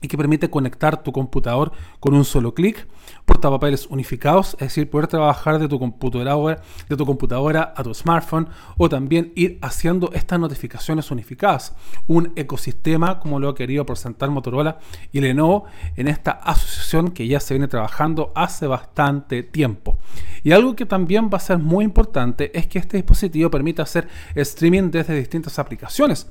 y 0.00 0.08
que 0.08 0.16
permite 0.16 0.50
conectar 0.50 1.02
tu 1.02 1.12
computador 1.12 1.72
con 2.00 2.14
un 2.14 2.24
solo 2.24 2.54
clic, 2.54 2.86
portapapeles 3.24 3.86
unificados, 3.86 4.54
es 4.54 4.68
decir, 4.68 4.88
poder 4.90 5.08
trabajar 5.08 5.58
de 5.58 5.68
tu 5.68 5.78
computadora, 5.78 6.62
de 6.88 6.96
tu 6.96 7.04
computadora 7.04 7.74
a 7.76 7.82
tu 7.82 7.92
smartphone 7.94 8.48
o 8.76 8.88
también 8.88 9.32
ir 9.34 9.58
haciendo 9.62 10.10
estas 10.12 10.38
notificaciones 10.38 11.10
unificadas. 11.10 11.74
Un 12.06 12.32
ecosistema 12.36 13.20
como 13.20 13.40
lo 13.40 13.48
ha 13.48 13.54
querido 13.54 13.84
presentar 13.84 14.30
Motorola 14.30 14.78
y 15.12 15.20
Lenovo 15.20 15.64
en 15.96 16.08
esta 16.08 16.30
asociación 16.30 17.10
que 17.10 17.26
ya 17.26 17.40
se 17.40 17.54
viene 17.54 17.68
trabajando 17.68 18.32
hace 18.34 18.66
bastante 18.66 19.42
tiempo. 19.42 19.98
Y 20.42 20.52
algo 20.52 20.76
que 20.76 20.86
también 20.86 21.30
va 21.32 21.38
a 21.38 21.40
ser 21.40 21.58
muy 21.58 21.84
importante 21.84 22.56
es 22.56 22.66
que 22.66 22.78
este 22.78 22.96
dispositivo 22.96 23.50
permite 23.50 23.82
hacer 23.82 24.08
streaming 24.34 24.90
desde 24.90 25.14
distintas 25.14 25.58
aplicaciones. 25.58 26.28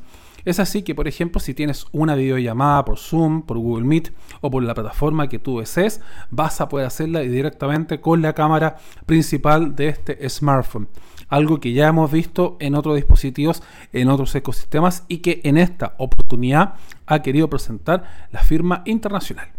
Es 0.47 0.61
así 0.61 0.81
que, 0.81 0.95
por 0.95 1.09
ejemplo, 1.09 1.41
si 1.41 1.53
tienes 1.53 1.87
una 1.91 2.15
videollamada 2.15 2.85
por 2.85 2.97
Zoom, 2.97 3.41
por 3.41 3.57
Google 3.57 3.83
Meet 3.83 4.13
o 4.39 4.49
por 4.49 4.63
la 4.63 4.73
plataforma 4.73 5.27
que 5.27 5.39
tú 5.39 5.59
desees, 5.59 5.99
vas 6.29 6.61
a 6.61 6.69
poder 6.69 6.87
hacerla 6.87 7.19
directamente 7.19 7.99
con 7.99 8.21
la 8.21 8.31
cámara 8.31 8.77
principal 9.05 9.75
de 9.75 9.89
este 9.89 10.29
smartphone. 10.29 10.87
Algo 11.27 11.59
que 11.59 11.73
ya 11.73 11.89
hemos 11.89 12.09
visto 12.09 12.55
en 12.61 12.75
otros 12.75 12.95
dispositivos, 12.95 13.61
en 13.91 14.07
otros 14.07 14.33
ecosistemas 14.35 15.03
y 15.09 15.17
que 15.17 15.41
en 15.43 15.57
esta 15.57 15.95
oportunidad 15.97 16.75
ha 17.07 17.21
querido 17.21 17.49
presentar 17.49 18.29
la 18.31 18.39
firma 18.39 18.83
internacional. 18.85 19.56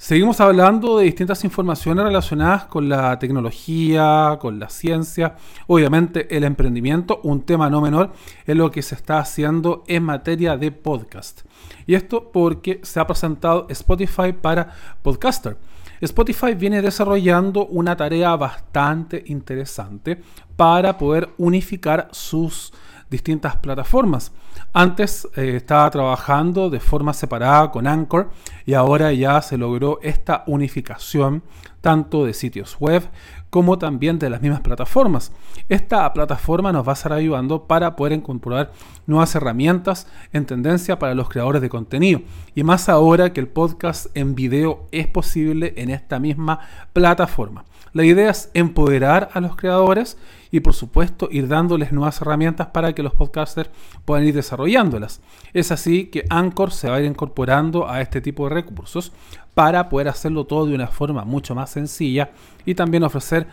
Seguimos 0.00 0.40
hablando 0.40 0.98
de 0.98 1.06
distintas 1.06 1.42
informaciones 1.42 2.04
relacionadas 2.04 2.66
con 2.66 2.88
la 2.88 3.18
tecnología, 3.18 4.38
con 4.40 4.60
la 4.60 4.68
ciencia, 4.68 5.34
obviamente 5.66 6.36
el 6.36 6.44
emprendimiento, 6.44 7.20
un 7.24 7.42
tema 7.42 7.68
no 7.68 7.80
menor 7.80 8.12
es 8.46 8.54
lo 8.54 8.70
que 8.70 8.80
se 8.80 8.94
está 8.94 9.18
haciendo 9.18 9.82
en 9.88 10.04
materia 10.04 10.56
de 10.56 10.70
podcast. 10.70 11.40
Y 11.84 11.96
esto 11.96 12.30
porque 12.30 12.78
se 12.84 13.00
ha 13.00 13.08
presentado 13.08 13.66
Spotify 13.70 14.32
para 14.40 14.72
podcaster. 15.02 15.56
Spotify 16.00 16.54
viene 16.54 16.80
desarrollando 16.80 17.66
una 17.66 17.96
tarea 17.96 18.36
bastante 18.36 19.24
interesante 19.26 20.22
para 20.54 20.96
poder 20.96 21.30
unificar 21.38 22.08
sus 22.12 22.72
distintas 23.10 23.56
plataformas. 23.56 24.32
Antes 24.72 25.26
eh, 25.36 25.56
estaba 25.56 25.90
trabajando 25.90 26.70
de 26.70 26.80
forma 26.80 27.12
separada 27.12 27.70
con 27.70 27.86
Anchor 27.86 28.30
y 28.66 28.74
ahora 28.74 29.12
ya 29.12 29.40
se 29.42 29.56
logró 29.56 29.98
esta 30.02 30.44
unificación 30.46 31.42
tanto 31.80 32.24
de 32.24 32.34
sitios 32.34 32.76
web 32.80 33.08
como 33.50 33.78
también 33.78 34.18
de 34.18 34.28
las 34.28 34.42
mismas 34.42 34.60
plataformas. 34.60 35.32
Esta 35.68 36.12
plataforma 36.12 36.72
nos 36.72 36.86
va 36.86 36.92
a 36.92 36.94
estar 36.94 37.12
ayudando 37.12 37.64
para 37.64 37.96
poder 37.96 38.12
incorporar 38.12 38.72
nuevas 39.06 39.34
herramientas 39.34 40.06
en 40.32 40.44
tendencia 40.44 40.98
para 40.98 41.14
los 41.14 41.28
creadores 41.28 41.62
de 41.62 41.70
contenido. 41.70 42.20
Y 42.54 42.62
más 42.62 42.88
ahora 42.88 43.32
que 43.32 43.40
el 43.40 43.48
podcast 43.48 44.06
en 44.14 44.34
video 44.34 44.86
es 44.92 45.06
posible 45.06 45.72
en 45.76 45.90
esta 45.90 46.18
misma 46.18 46.60
plataforma. 46.92 47.64
La 47.92 48.04
idea 48.04 48.30
es 48.30 48.50
empoderar 48.54 49.30
a 49.32 49.40
los 49.40 49.56
creadores 49.56 50.18
y 50.50 50.60
por 50.60 50.74
supuesto 50.74 51.28
ir 51.30 51.48
dándoles 51.48 51.92
nuevas 51.92 52.20
herramientas 52.20 52.68
para 52.68 52.94
que 52.94 53.02
los 53.02 53.14
podcasters 53.14 53.70
puedan 54.04 54.26
ir 54.26 54.34
desarrollándolas. 54.34 55.20
Es 55.52 55.72
así 55.72 56.06
que 56.06 56.24
Anchor 56.30 56.70
se 56.72 56.88
va 56.88 56.96
a 56.96 57.00
ir 57.00 57.06
incorporando 57.06 57.88
a 57.88 58.00
este 58.00 58.20
tipo 58.20 58.48
de 58.48 58.54
recursos 58.54 59.12
para 59.54 59.88
poder 59.88 60.08
hacerlo 60.08 60.44
todo 60.44 60.66
de 60.66 60.74
una 60.74 60.86
forma 60.86 61.24
mucho 61.24 61.54
más 61.54 61.70
sencilla 61.70 62.30
y 62.64 62.74
también 62.74 63.02
ofrecer 63.02 63.48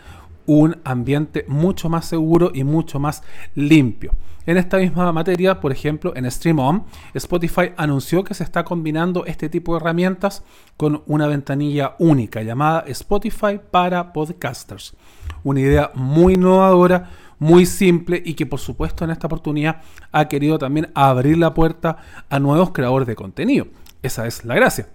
un 0.46 0.76
ambiente 0.84 1.44
mucho 1.48 1.88
más 1.88 2.06
seguro 2.06 2.50
y 2.54 2.64
mucho 2.64 2.98
más 2.98 3.22
limpio. 3.54 4.12
En 4.46 4.56
esta 4.56 4.78
misma 4.78 5.10
materia, 5.10 5.60
por 5.60 5.72
ejemplo, 5.72 6.12
en 6.14 6.30
StreamOn, 6.30 6.84
Spotify 7.14 7.72
anunció 7.76 8.22
que 8.22 8.32
se 8.32 8.44
está 8.44 8.64
combinando 8.64 9.26
este 9.26 9.48
tipo 9.48 9.72
de 9.72 9.80
herramientas 9.80 10.44
con 10.76 11.02
una 11.06 11.26
ventanilla 11.26 11.96
única 11.98 12.42
llamada 12.42 12.84
Spotify 12.86 13.60
para 13.70 14.12
podcasters. 14.12 14.94
Una 15.42 15.60
idea 15.60 15.90
muy 15.94 16.34
innovadora, 16.34 17.10
muy 17.40 17.66
simple 17.66 18.22
y 18.24 18.34
que 18.34 18.46
por 18.46 18.60
supuesto 18.60 19.04
en 19.04 19.10
esta 19.10 19.26
oportunidad 19.26 19.82
ha 20.12 20.28
querido 20.28 20.58
también 20.58 20.90
abrir 20.94 21.38
la 21.38 21.52
puerta 21.52 21.96
a 22.30 22.38
nuevos 22.38 22.70
creadores 22.70 23.08
de 23.08 23.16
contenido. 23.16 23.66
Esa 24.00 24.28
es 24.28 24.44
la 24.44 24.54
gracia. 24.54 24.86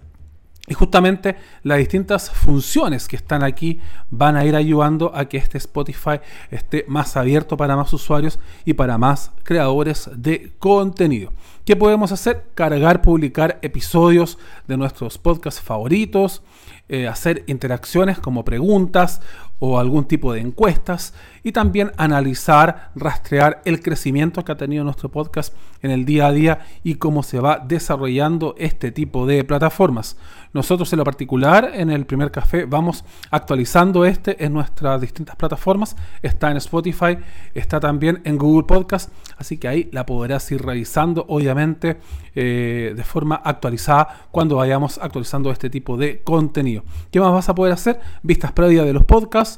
Y 0.68 0.74
justamente 0.74 1.36
las 1.64 1.78
distintas 1.78 2.30
funciones 2.30 3.08
que 3.08 3.16
están 3.16 3.42
aquí 3.42 3.80
van 4.10 4.36
a 4.36 4.44
ir 4.44 4.54
ayudando 4.54 5.10
a 5.12 5.24
que 5.24 5.36
este 5.36 5.58
Spotify 5.58 6.20
esté 6.52 6.84
más 6.86 7.16
abierto 7.16 7.56
para 7.56 7.76
más 7.76 7.92
usuarios 7.92 8.38
y 8.64 8.74
para 8.74 8.96
más 8.96 9.32
creadores 9.42 10.08
de 10.14 10.52
contenido. 10.60 11.32
¿Qué 11.64 11.74
podemos 11.74 12.12
hacer? 12.12 12.44
Cargar, 12.54 13.02
publicar 13.02 13.58
episodios 13.62 14.38
de 14.68 14.76
nuestros 14.76 15.18
podcasts 15.18 15.60
favoritos, 15.60 16.42
eh, 16.88 17.08
hacer 17.08 17.42
interacciones 17.48 18.20
como 18.20 18.44
preguntas 18.44 19.20
o 19.64 19.78
algún 19.78 20.06
tipo 20.06 20.32
de 20.32 20.40
encuestas 20.40 21.14
y 21.44 21.52
también 21.52 21.92
analizar, 21.96 22.90
rastrear 22.96 23.62
el 23.64 23.80
crecimiento 23.80 24.44
que 24.44 24.50
ha 24.50 24.56
tenido 24.56 24.82
nuestro 24.82 25.08
podcast 25.08 25.54
en 25.82 25.92
el 25.92 26.04
día 26.04 26.26
a 26.26 26.32
día 26.32 26.66
y 26.82 26.96
cómo 26.96 27.22
se 27.22 27.38
va 27.38 27.62
desarrollando 27.64 28.56
este 28.58 28.90
tipo 28.90 29.24
de 29.24 29.44
plataformas. 29.44 30.16
Nosotros 30.52 30.92
en 30.92 30.98
lo 30.98 31.04
particular 31.04 31.70
en 31.74 31.90
el 31.90 32.06
primer 32.06 32.30
café 32.30 32.66
vamos 32.66 33.04
actualizando 33.30 34.04
este 34.04 34.44
en 34.44 34.52
nuestras 34.52 35.00
distintas 35.00 35.36
plataformas. 35.36 35.96
Está 36.22 36.50
en 36.50 36.56
Spotify, 36.58 37.18
está 37.54 37.78
también 37.78 38.20
en 38.24 38.38
Google 38.38 38.66
Podcast, 38.66 39.10
así 39.38 39.58
que 39.58 39.68
ahí 39.68 39.88
la 39.92 40.04
podrás 40.04 40.50
ir 40.52 40.60
revisando 40.60 41.24
obviamente 41.28 41.98
eh, 42.34 42.92
de 42.94 43.04
forma 43.04 43.36
actualizada 43.36 44.26
cuando 44.30 44.56
vayamos 44.56 44.98
actualizando 44.98 45.50
este 45.50 45.70
tipo 45.70 45.96
de 45.96 46.22
contenido. 46.22 46.82
¿Qué 47.10 47.20
más 47.20 47.32
vas 47.32 47.48
a 47.48 47.54
poder 47.54 47.72
hacer? 47.72 48.00
Vistas 48.22 48.52
previas 48.52 48.84
de 48.84 48.92
los 48.92 49.04
podcasts 49.04 49.51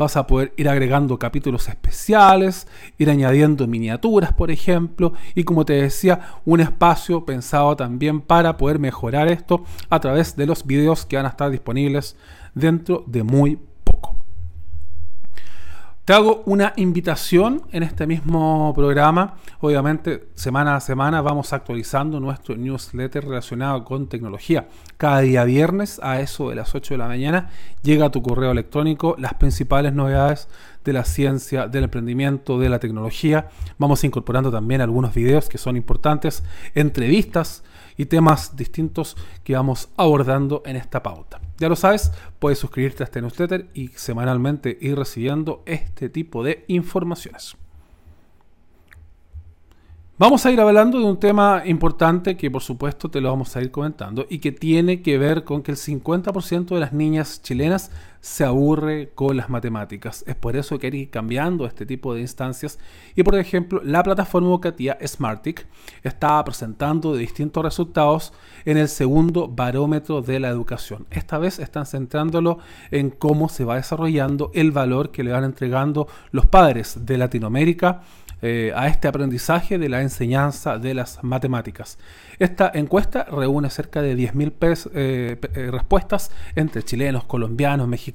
vas 0.00 0.16
a 0.16 0.26
poder 0.26 0.52
ir 0.56 0.68
agregando 0.68 1.18
capítulos 1.18 1.68
especiales, 1.68 2.66
ir 2.98 3.10
añadiendo 3.10 3.66
miniaturas, 3.66 4.32
por 4.32 4.50
ejemplo, 4.50 5.12
y 5.34 5.44
como 5.44 5.64
te 5.64 5.74
decía, 5.74 6.20
un 6.46 6.60
espacio 6.60 7.26
pensado 7.26 7.76
también 7.76 8.22
para 8.22 8.56
poder 8.56 8.78
mejorar 8.78 9.28
esto 9.28 9.62
a 9.90 10.00
través 10.00 10.36
de 10.36 10.46
los 10.46 10.66
videos 10.66 11.04
que 11.04 11.16
van 11.16 11.26
a 11.26 11.30
estar 11.30 11.50
disponibles 11.50 12.16
dentro 12.54 13.04
de 13.06 13.22
muy 13.22 13.58
te 16.10 16.14
hago 16.14 16.42
una 16.46 16.72
invitación 16.74 17.62
en 17.70 17.84
este 17.84 18.04
mismo 18.04 18.72
programa. 18.74 19.36
Obviamente, 19.60 20.26
semana 20.34 20.74
a 20.74 20.80
semana 20.80 21.22
vamos 21.22 21.52
actualizando 21.52 22.18
nuestro 22.18 22.56
newsletter 22.56 23.26
relacionado 23.26 23.84
con 23.84 24.08
tecnología. 24.08 24.66
Cada 24.96 25.20
día 25.20 25.44
viernes 25.44 26.00
a 26.02 26.20
eso 26.20 26.50
de 26.50 26.56
las 26.56 26.74
8 26.74 26.94
de 26.94 26.98
la 26.98 27.06
mañana 27.06 27.50
llega 27.82 28.06
a 28.06 28.10
tu 28.10 28.22
correo 28.22 28.50
electrónico 28.50 29.14
las 29.20 29.34
principales 29.34 29.92
novedades 29.92 30.48
de 30.84 30.92
la 30.92 31.04
ciencia, 31.04 31.68
del 31.68 31.84
emprendimiento, 31.84 32.58
de 32.58 32.70
la 32.70 32.80
tecnología. 32.80 33.48
Vamos 33.78 34.02
incorporando 34.02 34.50
también 34.50 34.80
algunos 34.80 35.14
videos 35.14 35.48
que 35.48 35.58
son 35.58 35.76
importantes, 35.76 36.42
entrevistas 36.74 37.62
y 38.00 38.06
temas 38.06 38.56
distintos 38.56 39.14
que 39.44 39.54
vamos 39.54 39.90
abordando 39.98 40.62
en 40.64 40.76
esta 40.76 41.02
pauta. 41.02 41.38
Ya 41.58 41.68
lo 41.68 41.76
sabes, 41.76 42.10
puedes 42.38 42.58
suscribirte 42.58 43.02
a 43.02 43.04
este 43.04 43.20
newsletter 43.20 43.68
y 43.74 43.88
semanalmente 43.88 44.78
ir 44.80 44.96
recibiendo 44.96 45.62
este 45.66 46.08
tipo 46.08 46.42
de 46.42 46.64
informaciones. 46.68 47.58
Vamos 50.16 50.46
a 50.46 50.50
ir 50.50 50.58
hablando 50.62 50.98
de 50.98 51.04
un 51.04 51.20
tema 51.20 51.62
importante 51.66 52.38
que 52.38 52.50
por 52.50 52.62
supuesto 52.62 53.10
te 53.10 53.20
lo 53.20 53.28
vamos 53.28 53.54
a 53.54 53.60
ir 53.60 53.70
comentando 53.70 54.26
y 54.30 54.38
que 54.38 54.52
tiene 54.52 55.02
que 55.02 55.18
ver 55.18 55.44
con 55.44 55.62
que 55.62 55.72
el 55.72 55.76
50% 55.76 56.68
de 56.68 56.80
las 56.80 56.94
niñas 56.94 57.42
chilenas 57.42 57.90
se 58.20 58.44
aburre 58.44 59.10
con 59.14 59.36
las 59.36 59.48
matemáticas. 59.48 60.24
Es 60.26 60.34
por 60.34 60.56
eso 60.56 60.78
que 60.78 60.88
hay 60.88 60.90
que 60.90 60.96
ir 60.98 61.10
cambiando 61.10 61.66
este 61.66 61.86
tipo 61.86 62.14
de 62.14 62.20
instancias 62.20 62.78
y 63.14 63.22
por 63.22 63.34
ejemplo 63.36 63.80
la 63.84 64.02
plataforma 64.02 64.48
educativa 64.48 64.96
Smartic 65.04 65.66
está 66.02 66.42
presentando 66.44 67.14
distintos 67.14 67.64
resultados 67.64 68.32
en 68.64 68.76
el 68.76 68.88
segundo 68.88 69.48
barómetro 69.48 70.22
de 70.22 70.40
la 70.40 70.48
educación. 70.48 71.06
Esta 71.10 71.38
vez 71.38 71.58
están 71.58 71.86
centrándolo 71.86 72.58
en 72.90 73.10
cómo 73.10 73.48
se 73.48 73.64
va 73.64 73.76
desarrollando 73.76 74.50
el 74.54 74.70
valor 74.70 75.10
que 75.10 75.24
le 75.24 75.32
van 75.32 75.44
entregando 75.44 76.06
los 76.30 76.46
padres 76.46 77.06
de 77.06 77.18
Latinoamérica 77.18 78.02
eh, 78.42 78.72
a 78.74 78.88
este 78.88 79.06
aprendizaje 79.06 79.76
de 79.76 79.90
la 79.90 80.00
enseñanza 80.00 80.78
de 80.78 80.94
las 80.94 81.22
matemáticas. 81.22 81.98
Esta 82.38 82.70
encuesta 82.72 83.24
reúne 83.24 83.68
cerca 83.68 84.00
de 84.00 84.16
10.000 84.16 84.90
eh, 84.94 85.36
eh, 85.42 85.70
respuestas 85.70 86.30
entre 86.56 86.82
chilenos, 86.82 87.24
colombianos, 87.24 87.86
mexicanos, 87.86 88.09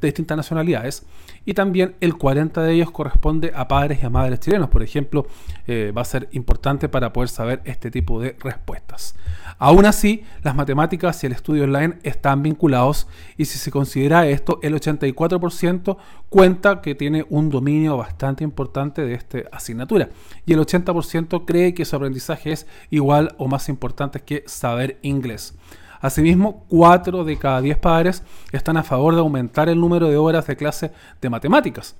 de 0.00 0.08
distintas 0.08 0.36
nacionalidades 0.36 1.06
y 1.44 1.54
también 1.54 1.96
el 2.00 2.16
40 2.16 2.62
de 2.62 2.74
ellos 2.74 2.90
corresponde 2.90 3.52
a 3.54 3.66
padres 3.66 4.02
y 4.02 4.06
a 4.06 4.10
madres 4.10 4.40
chilenos. 4.40 4.68
Por 4.68 4.82
ejemplo, 4.82 5.26
eh, 5.66 5.92
va 5.96 6.02
a 6.02 6.04
ser 6.04 6.28
importante 6.32 6.88
para 6.88 7.12
poder 7.12 7.28
saber 7.28 7.60
este 7.64 7.90
tipo 7.90 8.20
de 8.20 8.36
respuestas. 8.40 9.16
Aún 9.58 9.86
así, 9.86 10.24
las 10.42 10.54
matemáticas 10.54 11.22
y 11.22 11.26
el 11.26 11.32
estudio 11.32 11.64
online 11.64 11.98
están 12.02 12.42
vinculados 12.42 13.06
y 13.36 13.44
si 13.44 13.58
se 13.58 13.70
considera 13.70 14.26
esto, 14.26 14.58
el 14.62 14.74
84% 14.74 15.96
cuenta 16.28 16.80
que 16.80 16.94
tiene 16.94 17.24
un 17.28 17.50
dominio 17.50 17.96
bastante 17.96 18.44
importante 18.44 19.02
de 19.02 19.14
esta 19.14 19.38
asignatura 19.52 20.08
y 20.46 20.52
el 20.52 20.60
80% 20.60 21.44
cree 21.44 21.74
que 21.74 21.84
su 21.84 21.96
aprendizaje 21.96 22.52
es 22.52 22.66
igual 22.90 23.34
o 23.38 23.48
más 23.48 23.68
importante 23.68 24.20
que 24.20 24.44
saber 24.46 24.98
inglés. 25.02 25.54
Asimismo, 26.02 26.66
4 26.68 27.24
de 27.24 27.38
cada 27.38 27.62
10 27.62 27.78
padres 27.78 28.22
están 28.50 28.76
a 28.76 28.82
favor 28.82 29.14
de 29.14 29.20
aumentar 29.20 29.68
el 29.68 29.80
número 29.80 30.08
de 30.08 30.18
horas 30.18 30.46
de 30.46 30.56
clase 30.56 30.92
de 31.20 31.30
matemáticas 31.30 31.96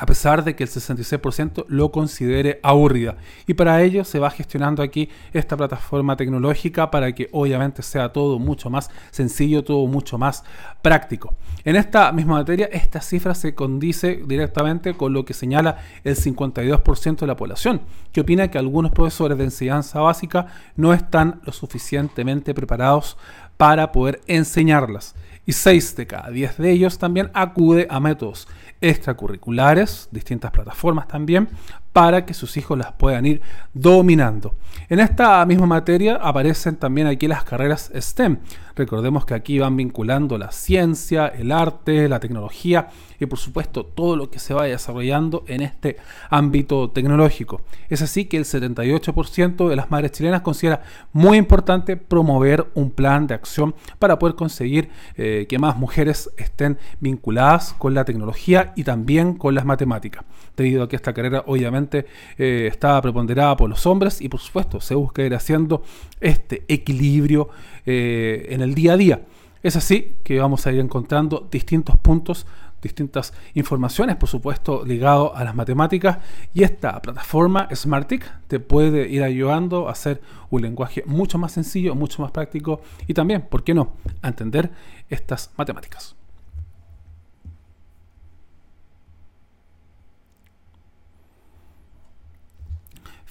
a 0.00 0.06
pesar 0.06 0.42
de 0.44 0.56
que 0.56 0.64
el 0.64 0.70
66% 0.70 1.66
lo 1.68 1.92
considere 1.92 2.58
aburrida. 2.62 3.18
Y 3.46 3.52
para 3.52 3.82
ello 3.82 4.02
se 4.02 4.18
va 4.18 4.30
gestionando 4.30 4.82
aquí 4.82 5.10
esta 5.34 5.58
plataforma 5.58 6.16
tecnológica 6.16 6.90
para 6.90 7.14
que 7.14 7.28
obviamente 7.32 7.82
sea 7.82 8.10
todo 8.10 8.38
mucho 8.38 8.70
más 8.70 8.88
sencillo, 9.10 9.62
todo 9.62 9.86
mucho 9.86 10.16
más 10.16 10.42
práctico. 10.80 11.34
En 11.66 11.76
esta 11.76 12.10
misma 12.12 12.36
materia, 12.38 12.70
esta 12.72 13.02
cifra 13.02 13.34
se 13.34 13.54
condice 13.54 14.22
directamente 14.26 14.94
con 14.94 15.12
lo 15.12 15.26
que 15.26 15.34
señala 15.34 15.76
el 16.02 16.16
52% 16.16 17.18
de 17.18 17.26
la 17.26 17.36
población, 17.36 17.82
que 18.10 18.22
opina 18.22 18.48
que 18.48 18.56
algunos 18.56 18.92
profesores 18.92 19.36
de 19.36 19.44
enseñanza 19.44 20.00
básica 20.00 20.46
no 20.76 20.94
están 20.94 21.42
lo 21.44 21.52
suficientemente 21.52 22.54
preparados 22.54 23.18
para 23.58 23.92
poder 23.92 24.22
enseñarlas 24.26 25.14
y 25.46 25.52
6 25.52 25.96
de 25.96 26.06
cada 26.06 26.30
10 26.30 26.58
de 26.58 26.70
ellos 26.70 26.98
también 26.98 27.30
acude 27.34 27.86
a 27.90 27.98
métodos 27.98 28.46
extracurriculares, 28.80 30.08
distintas 30.10 30.50
plataformas 30.50 31.08
también, 31.08 31.48
para 31.92 32.24
que 32.24 32.34
sus 32.34 32.56
hijos 32.56 32.78
las 32.78 32.92
puedan 32.92 33.26
ir 33.26 33.42
dominando. 33.74 34.54
En 34.88 35.00
esta 35.00 35.44
misma 35.46 35.66
materia 35.66 36.16
aparecen 36.16 36.76
también 36.76 37.06
aquí 37.06 37.26
las 37.26 37.44
carreras 37.44 37.90
STEM. 37.94 38.38
Recordemos 38.76 39.26
que 39.26 39.34
aquí 39.34 39.58
van 39.58 39.76
vinculando 39.76 40.38
la 40.38 40.52
ciencia, 40.52 41.26
el 41.26 41.52
arte, 41.52 42.08
la 42.08 42.20
tecnología 42.20 42.88
y 43.18 43.26
por 43.26 43.38
supuesto 43.38 43.84
todo 43.84 44.16
lo 44.16 44.30
que 44.30 44.38
se 44.38 44.54
va 44.54 44.64
desarrollando 44.64 45.44
en 45.46 45.60
este 45.60 45.98
ámbito 46.30 46.90
tecnológico. 46.90 47.60
Es 47.88 48.00
así 48.00 48.24
que 48.24 48.38
el 48.38 48.44
78% 48.44 49.68
de 49.68 49.76
las 49.76 49.90
madres 49.90 50.12
chilenas 50.12 50.40
considera 50.40 50.82
muy 51.12 51.36
importante 51.36 51.96
promover 51.96 52.68
un 52.74 52.90
plan 52.90 53.26
de 53.26 53.34
acción 53.34 53.74
para 53.98 54.18
poder 54.18 54.36
conseguir 54.36 54.88
eh, 55.16 55.46
que 55.48 55.58
más 55.58 55.76
mujeres 55.76 56.30
estén 56.38 56.78
vinculadas 57.00 57.74
con 57.76 57.92
la 57.92 58.04
tecnología 58.04 58.69
y 58.76 58.84
también 58.84 59.34
con 59.34 59.54
las 59.54 59.64
matemáticas, 59.64 60.24
debido 60.56 60.82
a 60.82 60.88
que 60.88 60.96
esta 60.96 61.12
carrera 61.12 61.44
obviamente 61.46 62.06
eh, 62.38 62.68
estaba 62.70 63.00
preponderada 63.02 63.56
por 63.56 63.68
los 63.68 63.86
hombres 63.86 64.20
y 64.20 64.28
por 64.28 64.40
supuesto 64.40 64.80
se 64.80 64.94
busca 64.94 65.22
ir 65.22 65.34
haciendo 65.34 65.82
este 66.20 66.64
equilibrio 66.68 67.48
eh, 67.86 68.46
en 68.50 68.60
el 68.60 68.74
día 68.74 68.94
a 68.94 68.96
día. 68.96 69.22
Es 69.62 69.76
así 69.76 70.16
que 70.24 70.38
vamos 70.40 70.66
a 70.66 70.72
ir 70.72 70.80
encontrando 70.80 71.46
distintos 71.50 71.98
puntos, 71.98 72.46
distintas 72.80 73.34
informaciones, 73.54 74.16
por 74.16 74.28
supuesto, 74.28 74.84
ligado 74.86 75.36
a 75.36 75.44
las 75.44 75.54
matemáticas. 75.54 76.18
Y 76.54 76.62
esta 76.62 77.00
plataforma 77.02 77.68
Smartic 77.74 78.24
te 78.48 78.58
puede 78.58 79.08
ir 79.08 79.22
ayudando 79.22 79.88
a 79.88 79.92
hacer 79.92 80.22
un 80.48 80.62
lenguaje 80.62 81.02
mucho 81.06 81.36
más 81.36 81.52
sencillo, 81.52 81.94
mucho 81.94 82.22
más 82.22 82.30
práctico 82.30 82.80
y 83.06 83.14
también, 83.14 83.42
¿por 83.42 83.64
qué 83.64 83.74
no?, 83.74 83.96
a 84.22 84.28
entender 84.28 84.70
estas 85.08 85.50
matemáticas. 85.56 86.19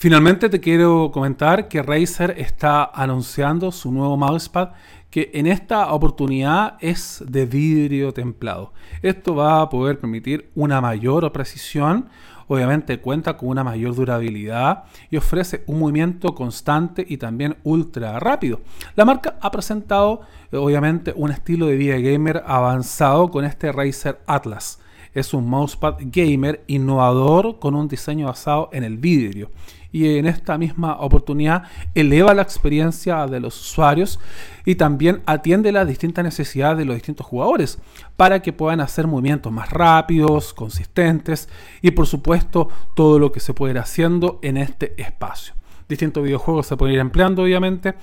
Finalmente 0.02 0.48
te 0.48 0.62
quiero 0.62 1.12
comentar 1.12 1.68
que 1.68 1.84
Razer 1.84 2.36
está 2.38 2.86
anunciando 2.86 3.70
su 3.70 3.92
nuevo 3.92 4.16
mousepad 4.16 4.70
que 5.10 5.30
en 5.34 5.46
esta 5.46 5.92
oportunidad 5.92 6.78
es 6.80 7.22
de 7.28 7.46
vidrio 7.46 8.14
templado. 8.14 8.72
Esto 9.02 9.36
va 9.36 9.62
a 9.62 9.68
poder 9.68 10.00
permitir 10.00 10.52
una 10.56 10.80
mayor 10.80 11.30
precisión, 11.34 12.08
obviamente 12.48 13.02
cuenta 13.02 13.36
con 13.36 13.50
una 13.50 13.66
mayor 13.66 13.94
durabilidad 13.94 14.86
y 15.12 15.18
ofrece 15.18 15.66
un 15.68 15.80
movimiento 15.80 16.34
constante 16.34 17.06
y 17.06 17.18
también 17.18 17.58
ultra 17.66 18.22
rápido. 18.22 18.62
La 18.96 19.04
marca 19.04 19.36
ha 19.42 19.52
presentado 19.52 20.22
obviamente 20.54 21.12
un 21.14 21.30
estilo 21.30 21.66
de 21.66 21.76
vida 21.76 21.98
gamer 21.98 22.42
avanzado 22.48 23.30
con 23.30 23.44
este 23.44 23.70
Razer 23.74 24.22
Atlas. 24.28 24.80
Es 25.13 25.34
un 25.34 25.48
mousepad 25.48 25.95
gamer 26.00 26.63
innovador 26.67 27.60
con 27.60 27.76
un 27.76 27.88
diseño 27.88 28.28
basado 28.28 28.69
en 28.72 28.84
el 28.84 28.98
vidrio 28.98 29.50
y 29.91 30.17
en 30.17 30.28
esta 30.28 30.58
misma 30.58 30.98
oportunidad 31.00 31.63
eleva 31.95 32.34
la 32.34 32.41
experiencia 32.41 33.26
de 33.26 33.39
los 33.39 33.60
usuarios 33.60 34.19
y 34.65 34.76
también 34.76 35.22
atiende 35.26 35.72
las 35.72 35.88
distintas 35.88 36.24
necesidades 36.24 36.78
de 36.78 36.86
los 36.86 36.95
distintos 36.95 37.26
jugadores 37.26 37.80
para 38.15 38.41
que 38.41 38.54
puedan 38.54 38.82
hacer 38.82 39.08
movimientos 39.08 39.52
más 39.52 39.69
rápidos, 39.69 40.54
consistentes 40.54 41.50
y 41.82 41.91
por 41.91 42.06
supuesto 42.06 42.69
todo 42.95 43.19
lo 43.19 43.32
que 43.32 43.39
se 43.39 43.54
puede 43.54 43.74
ir 43.74 43.80
haciendo 43.80 44.39
en 44.41 44.58
este 44.58 45.00
espacio. 45.02 45.56
Distintos 45.88 46.24
videojuegos 46.24 46.67
se 46.67 46.78
pueden 46.78 46.95
ir 46.95 47.02
empleando 47.02 47.41
obviamente 47.41 47.95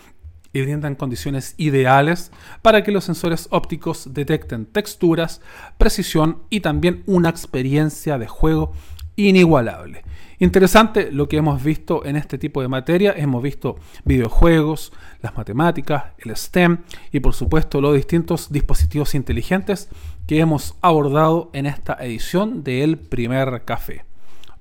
y 0.56 0.62
brindan 0.62 0.94
condiciones 0.94 1.54
ideales 1.58 2.32
para 2.62 2.82
que 2.82 2.90
los 2.90 3.04
sensores 3.04 3.46
ópticos 3.50 4.14
detecten 4.14 4.64
texturas, 4.64 5.42
precisión 5.76 6.38
y 6.48 6.60
también 6.60 7.02
una 7.06 7.28
experiencia 7.28 8.16
de 8.16 8.26
juego 8.26 8.72
inigualable. 9.16 10.02
Interesante 10.38 11.10
lo 11.12 11.28
que 11.28 11.36
hemos 11.36 11.62
visto 11.62 12.06
en 12.06 12.16
este 12.16 12.38
tipo 12.38 12.62
de 12.62 12.68
materia. 12.68 13.14
Hemos 13.16 13.42
visto 13.42 13.76
videojuegos, 14.04 14.92
las 15.20 15.36
matemáticas, 15.36 16.04
el 16.18 16.34
STEM 16.34 16.78
y 17.12 17.20
por 17.20 17.34
supuesto 17.34 17.80
los 17.82 17.94
distintos 17.94 18.50
dispositivos 18.50 19.14
inteligentes 19.14 19.90
que 20.26 20.40
hemos 20.40 20.74
abordado 20.80 21.50
en 21.52 21.66
esta 21.66 21.94
edición 22.00 22.64
de 22.64 22.82
El 22.82 22.98
Primer 22.98 23.62
Café. 23.64 24.04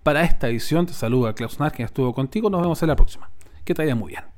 Para 0.04 0.24
esta 0.24 0.50
edición 0.50 0.86
te 0.86 0.94
saluda 0.94 1.34
Klaus 1.34 1.60
Nar, 1.60 1.72
quien 1.72 1.86
estuvo 1.86 2.14
contigo. 2.14 2.50
Nos 2.50 2.62
vemos 2.62 2.82
en 2.82 2.90
la 2.90 2.96
próxima. 2.98 3.30
Que 3.64 3.74
te 3.74 3.82
vaya 3.82 3.96
muy 3.96 4.12
bien. 4.12 4.35